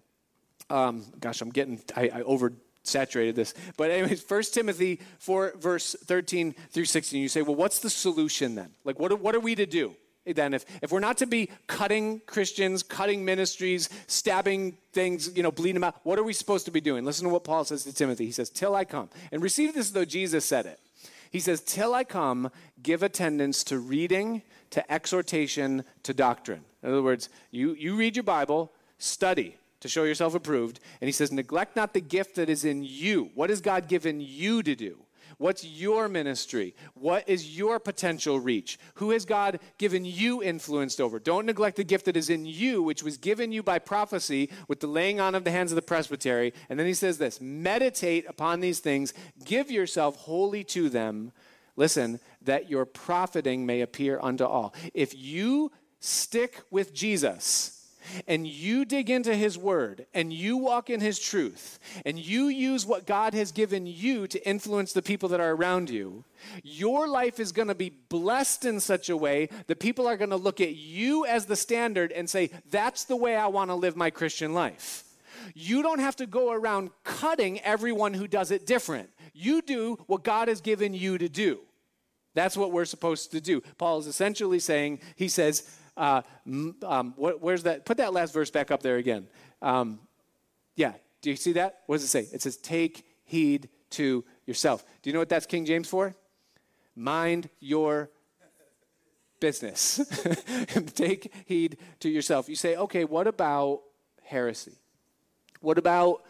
[0.69, 3.55] Um, gosh, I'm getting, I, I oversaturated this.
[3.77, 8.55] But, anyways, 1 Timothy 4, verse 13 through 16, you say, well, what's the solution
[8.55, 8.71] then?
[8.85, 9.95] Like, what what are we to do?
[10.27, 15.51] Then if, if we're not to be cutting christians cutting ministries stabbing things you know
[15.51, 17.05] bleeding them out what are we supposed to be doing?
[17.05, 18.27] Listen to what paul says to timothy.
[18.27, 19.09] He says till i come.
[19.33, 20.79] And receive this though jesus said it.
[21.31, 22.51] He says till i come
[22.83, 26.65] give attendance to reading to exhortation to doctrine.
[26.83, 31.13] In other words you, you read your bible study to show yourself approved and he
[31.13, 33.31] says neglect not the gift that is in you.
[33.35, 34.99] What has god given you to do
[35.41, 36.75] What's your ministry?
[36.93, 38.79] What is your potential reach?
[38.97, 41.19] Who has God given you influenced over?
[41.19, 44.81] Don't neglect the gift that is in you, which was given you by prophecy with
[44.81, 46.53] the laying on of the hands of the presbytery.
[46.69, 51.33] And then he says this meditate upon these things, give yourself wholly to them.
[51.75, 54.75] Listen, that your profiting may appear unto all.
[54.93, 57.80] If you stick with Jesus,
[58.27, 62.87] and you dig into His Word and you walk in His truth and you use
[62.87, 66.25] what God has given you to influence the people that are around you,
[66.63, 70.31] your life is going to be blessed in such a way that people are going
[70.31, 73.75] to look at you as the standard and say, That's the way I want to
[73.75, 75.05] live my Christian life.
[75.55, 79.11] You don't have to go around cutting everyone who does it different.
[79.33, 81.61] You do what God has given you to do.
[82.35, 83.61] That's what we're supposed to do.
[83.79, 87.85] Paul is essentially saying, he says, uh, um, what, where's that?
[87.85, 89.27] Put that last verse back up there again.
[89.63, 90.01] Um,
[90.77, 91.81] yeah, do you see that?
[91.87, 92.27] What does it say?
[92.33, 94.85] It says, take heed to yourself.
[95.03, 96.15] Do you know what that's King James for?
[96.97, 98.11] Mind your
[99.41, 100.01] business.
[100.95, 102.49] take heed to yourself.
[102.49, 103.83] You say, okay, what about
[104.23, 104.79] heresy?
[105.61, 106.23] What about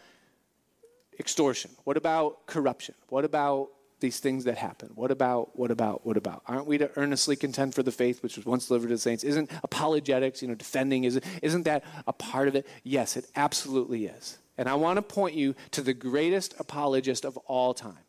[1.19, 1.71] extortion?
[1.83, 2.95] What about corruption?
[3.09, 3.69] What about
[4.01, 4.89] these things that happen?
[4.95, 6.43] What about, what about, what about?
[6.47, 9.23] Aren't we to earnestly contend for the faith which was once delivered to the saints?
[9.23, 12.67] Isn't apologetics, you know, defending, isn't, isn't that a part of it?
[12.83, 14.37] Yes, it absolutely is.
[14.57, 18.03] And I want to point you to the greatest apologist of all time,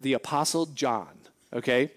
[0.00, 1.18] the Apostle John,
[1.52, 1.90] okay?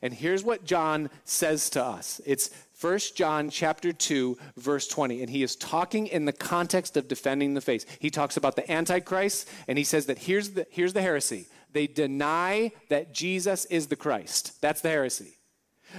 [0.00, 2.20] And here's what John says to us.
[2.26, 7.08] It's 1 John chapter 2 verse 20 and he is talking in the context of
[7.08, 7.98] defending the faith.
[8.00, 11.46] He talks about the antichrist and he says that here's the here's the heresy.
[11.72, 14.60] They deny that Jesus is the Christ.
[14.60, 15.38] That's the heresy.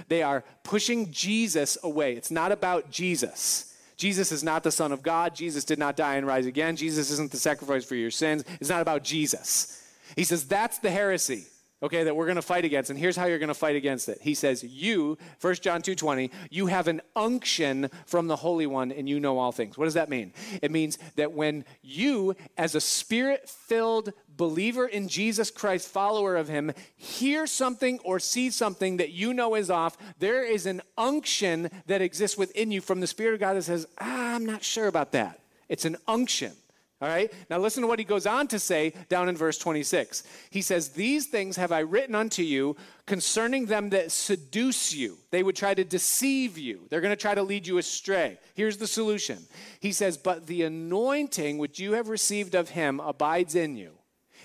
[0.08, 2.14] They are pushing Jesus away.
[2.14, 3.76] It's not about Jesus.
[3.96, 5.34] Jesus is not the Son of God.
[5.34, 6.76] Jesus did not die and rise again.
[6.76, 8.44] Jesus isn't the sacrifice for your sins.
[8.60, 9.80] It's not about Jesus.
[10.16, 11.46] He says that's the heresy
[11.84, 12.88] okay, that we're going to fight against.
[12.88, 14.18] And here's how you're going to fight against it.
[14.22, 19.06] He says, You, 1 John 2:20, you have an unction from the Holy One and
[19.06, 19.76] you know all things.
[19.76, 20.32] What does that mean?
[20.62, 26.72] It means that when you, as a spirit-filled believer in Jesus Christ, follower of him,
[26.96, 32.00] hear something or see something that you know is off, there is an unction that
[32.00, 35.12] exists within you from the Spirit of God that says, ah, I'm not sure about
[35.12, 35.40] that.
[35.68, 36.52] It's an unction.
[37.00, 37.32] All right?
[37.50, 40.22] Now listen to what he goes on to say down in verse 26.
[40.50, 42.76] He says, These things have I written unto you
[43.06, 45.18] concerning them that seduce you.
[45.30, 48.38] They would try to deceive you, they're going to try to lead you astray.
[48.54, 49.38] Here's the solution.
[49.80, 53.98] He says, But the anointing which you have received of him abides in you.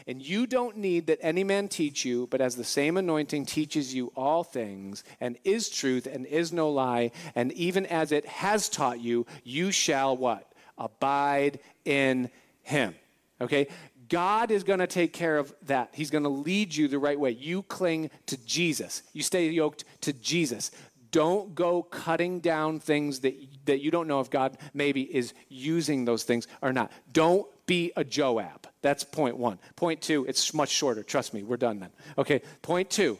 [0.07, 3.93] And you don't need that any man teach you, but as the same anointing teaches
[3.93, 8.69] you all things, and is truth, and is no lie, and even as it has
[8.69, 10.51] taught you, you shall what?
[10.77, 12.29] Abide in
[12.61, 12.93] him.
[13.41, 13.67] Okay?
[14.07, 15.89] God is going to take care of that.
[15.93, 17.31] He's going to lead you the right way.
[17.31, 19.03] You cling to Jesus.
[19.13, 20.71] You stay yoked to Jesus.
[21.11, 23.35] Don't go cutting down things that,
[23.65, 26.91] that you don't know if God maybe is using those things or not.
[27.11, 28.67] Don't be a Joab.
[28.81, 29.59] That's point one.
[29.75, 31.03] Point two, it's much shorter.
[31.03, 31.89] Trust me, we're done then.
[32.17, 33.17] Okay, point two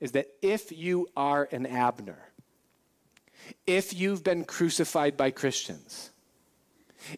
[0.00, 2.18] is that if you are an Abner,
[3.66, 6.10] if you've been crucified by Christians,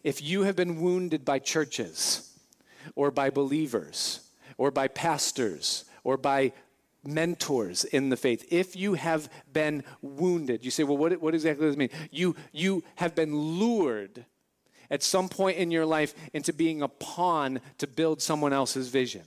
[0.03, 2.37] if you have been wounded by churches
[2.95, 4.21] or by believers
[4.57, 6.53] or by pastors or by
[7.03, 11.65] mentors in the faith, if you have been wounded, you say, well, what, what exactly
[11.65, 11.89] does it mean?
[12.11, 14.25] You, you have been lured
[14.89, 19.23] at some point in your life into being a pawn to build someone else's vision.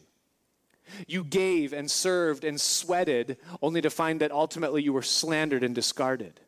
[1.06, 5.74] You gave and served and sweated only to find that ultimately you were slandered and
[5.74, 6.40] discarded.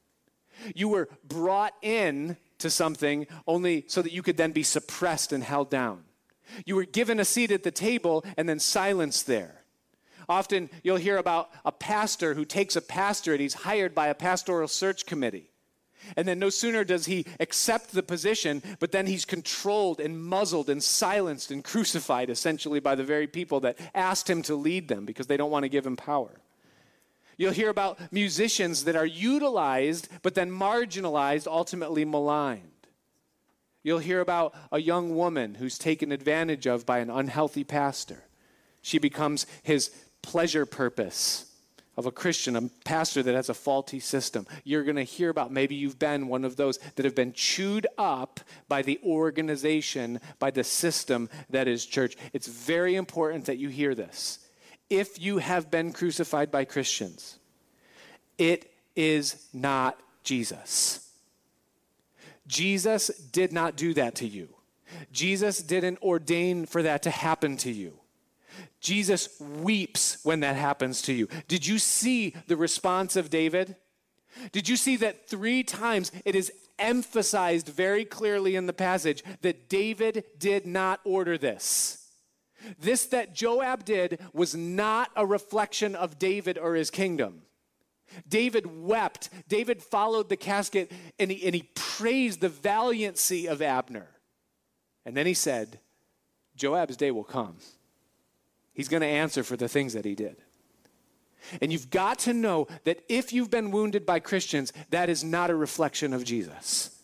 [0.74, 5.44] You were brought in to something only so that you could then be suppressed and
[5.44, 6.04] held down.
[6.64, 9.62] You were given a seat at the table and then silenced there.
[10.28, 14.68] Often you'll hear about a pastor who takes a pastorate, he's hired by a pastoral
[14.68, 15.50] search committee.
[16.16, 20.70] And then no sooner does he accept the position, but then he's controlled and muzzled
[20.70, 25.04] and silenced and crucified essentially by the very people that asked him to lead them
[25.04, 26.40] because they don't want to give him power.
[27.38, 32.64] You'll hear about musicians that are utilized but then marginalized, ultimately maligned.
[33.84, 38.24] You'll hear about a young woman who's taken advantage of by an unhealthy pastor.
[38.82, 41.46] She becomes his pleasure purpose
[41.96, 44.46] of a Christian, a pastor that has a faulty system.
[44.64, 47.86] You're going to hear about maybe you've been one of those that have been chewed
[47.96, 52.16] up by the organization, by the system that is church.
[52.32, 54.40] It's very important that you hear this
[54.90, 57.38] if you have been crucified by Christians,
[58.36, 61.08] it is not Jesus.
[62.46, 64.48] Jesus did not do that to you.
[65.12, 67.92] Jesus didn't ordain for that to happen to you.
[68.80, 71.28] Jesus weeps when that happens to you.
[71.46, 73.76] Did you see the response of David?
[74.52, 79.68] Did you see that three times it is emphasized very clearly in the passage that
[79.68, 81.97] David did not order this?
[82.78, 87.42] This that Joab did was not a reflection of David or his kingdom.
[88.28, 89.30] David wept.
[89.48, 94.08] David followed the casket and he, and he praised the valiancy of Abner.
[95.04, 95.78] And then he said,
[96.56, 97.56] Joab's day will come.
[98.72, 100.36] He's going to answer for the things that he did.
[101.60, 105.50] And you've got to know that if you've been wounded by Christians, that is not
[105.50, 107.02] a reflection of Jesus.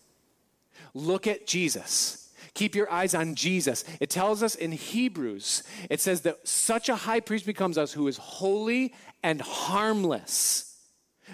[0.93, 2.24] Look at Jesus.
[2.55, 3.85] Keep your eyes on Jesus.
[4.01, 8.07] It tells us in Hebrews, it says that such a high priest becomes us who
[8.07, 10.79] is holy and harmless.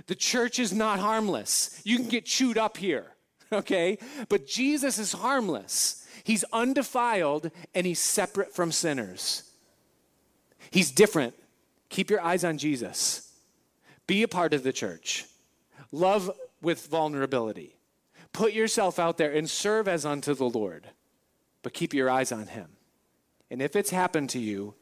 [0.06, 1.80] The church is not harmless.
[1.84, 3.06] You can get chewed up here,
[3.52, 3.98] okay?
[4.28, 6.06] But Jesus is harmless.
[6.24, 9.42] He's undefiled and he's separate from sinners.
[10.70, 11.34] He's different.
[11.90, 13.32] Keep your eyes on Jesus.
[14.06, 15.26] Be a part of the church.
[15.92, 16.30] Love
[16.62, 17.76] with vulnerability.
[18.32, 20.88] Put yourself out there and serve as unto the Lord,
[21.62, 22.68] but keep your eyes on Him.
[23.50, 24.74] And if it's happened to you,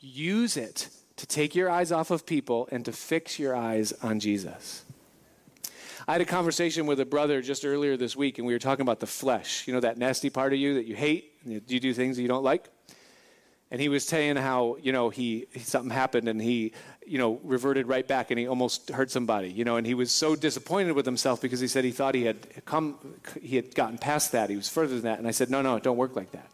[0.00, 4.20] use it to take your eyes off of people and to fix your eyes on
[4.20, 4.84] Jesus.
[6.08, 8.82] I had a conversation with a brother just earlier this week, and we were talking
[8.82, 9.66] about the flesh.
[9.66, 12.28] You know, that nasty part of you that you hate, you do things that you
[12.28, 12.68] don't like?
[13.70, 16.72] And he was saying how, you know, he something happened and he,
[17.06, 20.10] you know, reverted right back and he almost hurt somebody, you know, and he was
[20.10, 22.98] so disappointed with himself because he said he thought he had come
[23.40, 24.50] he had gotten past that.
[24.50, 25.18] He was further than that.
[25.18, 26.50] And I said, "No, no, it don't work like that."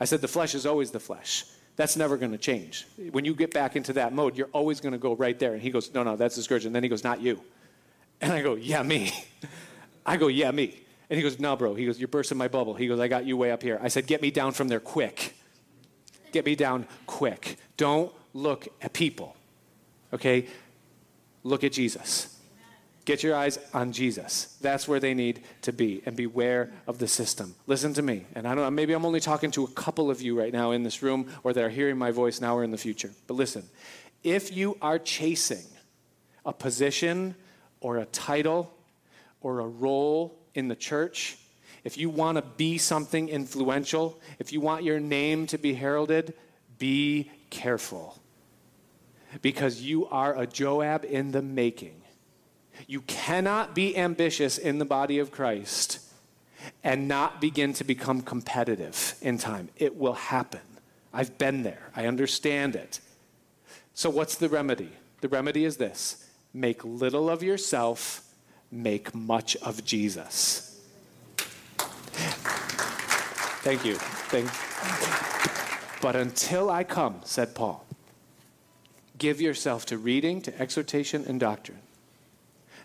[0.00, 1.44] I said the flesh is always the flesh.
[1.76, 2.86] That's never going to change.
[3.10, 5.52] When you get back into that mode, you're always going to go right there.
[5.52, 7.40] And he goes, "No, no, that's discouraging." Then he goes, "Not you."
[8.20, 9.12] And I go, "Yeah, me."
[10.06, 12.74] I go, "Yeah, me." And he goes, "No, bro." He goes, "You're bursting my bubble."
[12.74, 14.80] He goes, "I got you way up here." I said, "Get me down from there
[14.80, 15.34] quick."
[16.32, 17.56] Get me down quick.
[17.76, 19.36] Don't look at people.
[20.12, 20.46] Okay?
[21.42, 22.36] Look at Jesus.
[23.04, 24.56] Get your eyes on Jesus.
[24.60, 27.54] That's where they need to be and beware of the system.
[27.66, 28.26] Listen to me.
[28.34, 30.72] And I don't know, maybe I'm only talking to a couple of you right now
[30.72, 33.10] in this room or that are hearing my voice now or in the future.
[33.26, 33.64] But listen,
[34.22, 35.64] if you are chasing
[36.44, 37.34] a position
[37.80, 38.72] or a title
[39.40, 41.38] or a role in the church,
[41.84, 46.34] if you want to be something influential, if you want your name to be heralded,
[46.78, 48.19] be careful.
[49.42, 52.02] Because you are a Joab in the making.
[52.86, 56.00] You cannot be ambitious in the body of Christ
[56.82, 59.68] and not begin to become competitive in time.
[59.76, 60.60] It will happen.
[61.12, 63.00] I've been there, I understand it.
[63.94, 64.90] So, what's the remedy?
[65.20, 68.22] The remedy is this make little of yourself,
[68.70, 70.80] make much of Jesus.
[73.62, 73.96] Thank you.
[74.30, 76.00] Thank you.
[76.00, 77.86] But until I come, said Paul,
[79.20, 81.78] give yourself to reading, to exhortation, and doctrine.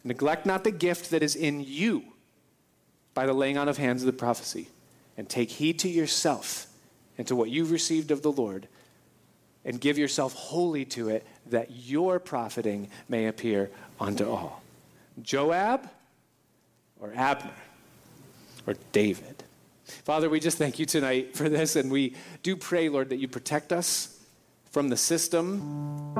[0.04, 2.04] Neglect not the gift that is in you
[3.16, 4.68] by the laying on of hands of the prophecy,
[5.18, 6.68] and take heed to yourself
[7.18, 8.68] and to what you've received of the Lord,
[9.64, 14.62] and give yourself wholly to it, that your profiting may appear unto all.
[15.24, 15.90] Joab
[17.00, 17.52] or Abner
[18.68, 19.44] or David?
[20.04, 23.28] Father, we just thank you tonight for this, and we do pray, Lord, that you
[23.28, 24.15] protect us
[24.76, 26.14] from the system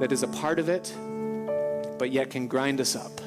[0.00, 0.96] that is a part of it,
[1.98, 3.20] but yet can grind us up.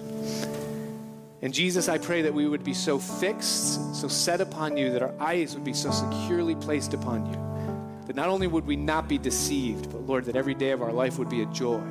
[1.43, 5.04] And Jesus, I pray that we would be so fixed, so set upon you, that
[5.04, 9.08] our eyes would be so securely placed upon you, that not only would we not
[9.08, 11.84] be deceived, but Lord, that every day of our life would be a joy,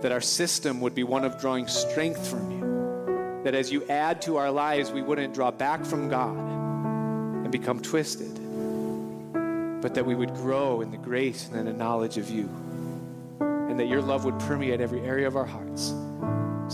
[0.00, 4.22] that our system would be one of drawing strength from you that as you add
[4.22, 8.38] to our lives, we wouldn't draw back from God and become twisted,
[9.82, 12.48] but that we would grow in the grace and in the knowledge of you,
[13.40, 15.92] and that your love would permeate every area of our hearts.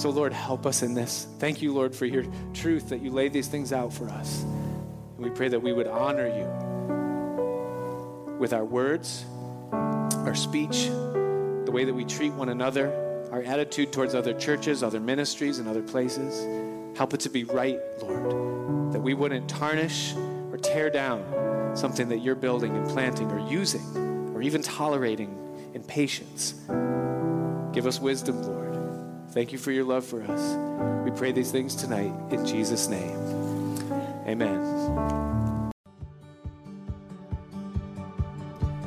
[0.01, 1.27] So, Lord, help us in this.
[1.39, 4.43] Thank you, Lord, for your truth that you laid these things out for us.
[4.43, 6.47] And we pray that we would honor you
[8.39, 9.25] with our words,
[9.73, 15.01] our speech, the way that we treat one another our attitude towards other churches, other
[15.01, 16.47] ministries, and other places.
[16.97, 20.15] Help it to be right, Lord, that we wouldn't tarnish
[20.51, 21.23] or tear down
[21.75, 23.87] something that you're building and planting or using
[24.35, 25.37] or even tolerating
[25.75, 26.53] in patience.
[27.73, 28.69] Give us wisdom, Lord.
[29.31, 31.05] Thank you for your love for us.
[31.05, 33.17] We pray these things tonight in Jesus' name.
[34.27, 35.73] Amen.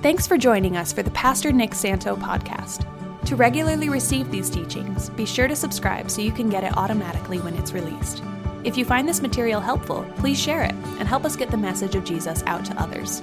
[0.01, 2.87] Thanks for joining us for the Pastor Nick Santo podcast.
[3.25, 7.37] To regularly receive these teachings, be sure to subscribe so you can get it automatically
[7.39, 8.23] when it's released.
[8.63, 11.95] If you find this material helpful, please share it and help us get the message
[11.95, 13.21] of Jesus out to others.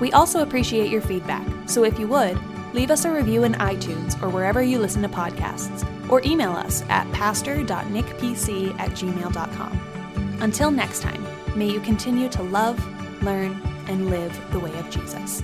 [0.00, 2.38] We also appreciate your feedback, so if you would,
[2.74, 6.82] leave us a review in iTunes or wherever you listen to podcasts, or email us
[6.88, 10.38] at pastor.nickpc at gmail.com.
[10.40, 12.78] Until next time, may you continue to love,
[13.22, 15.42] learn, and live the way of Jesus.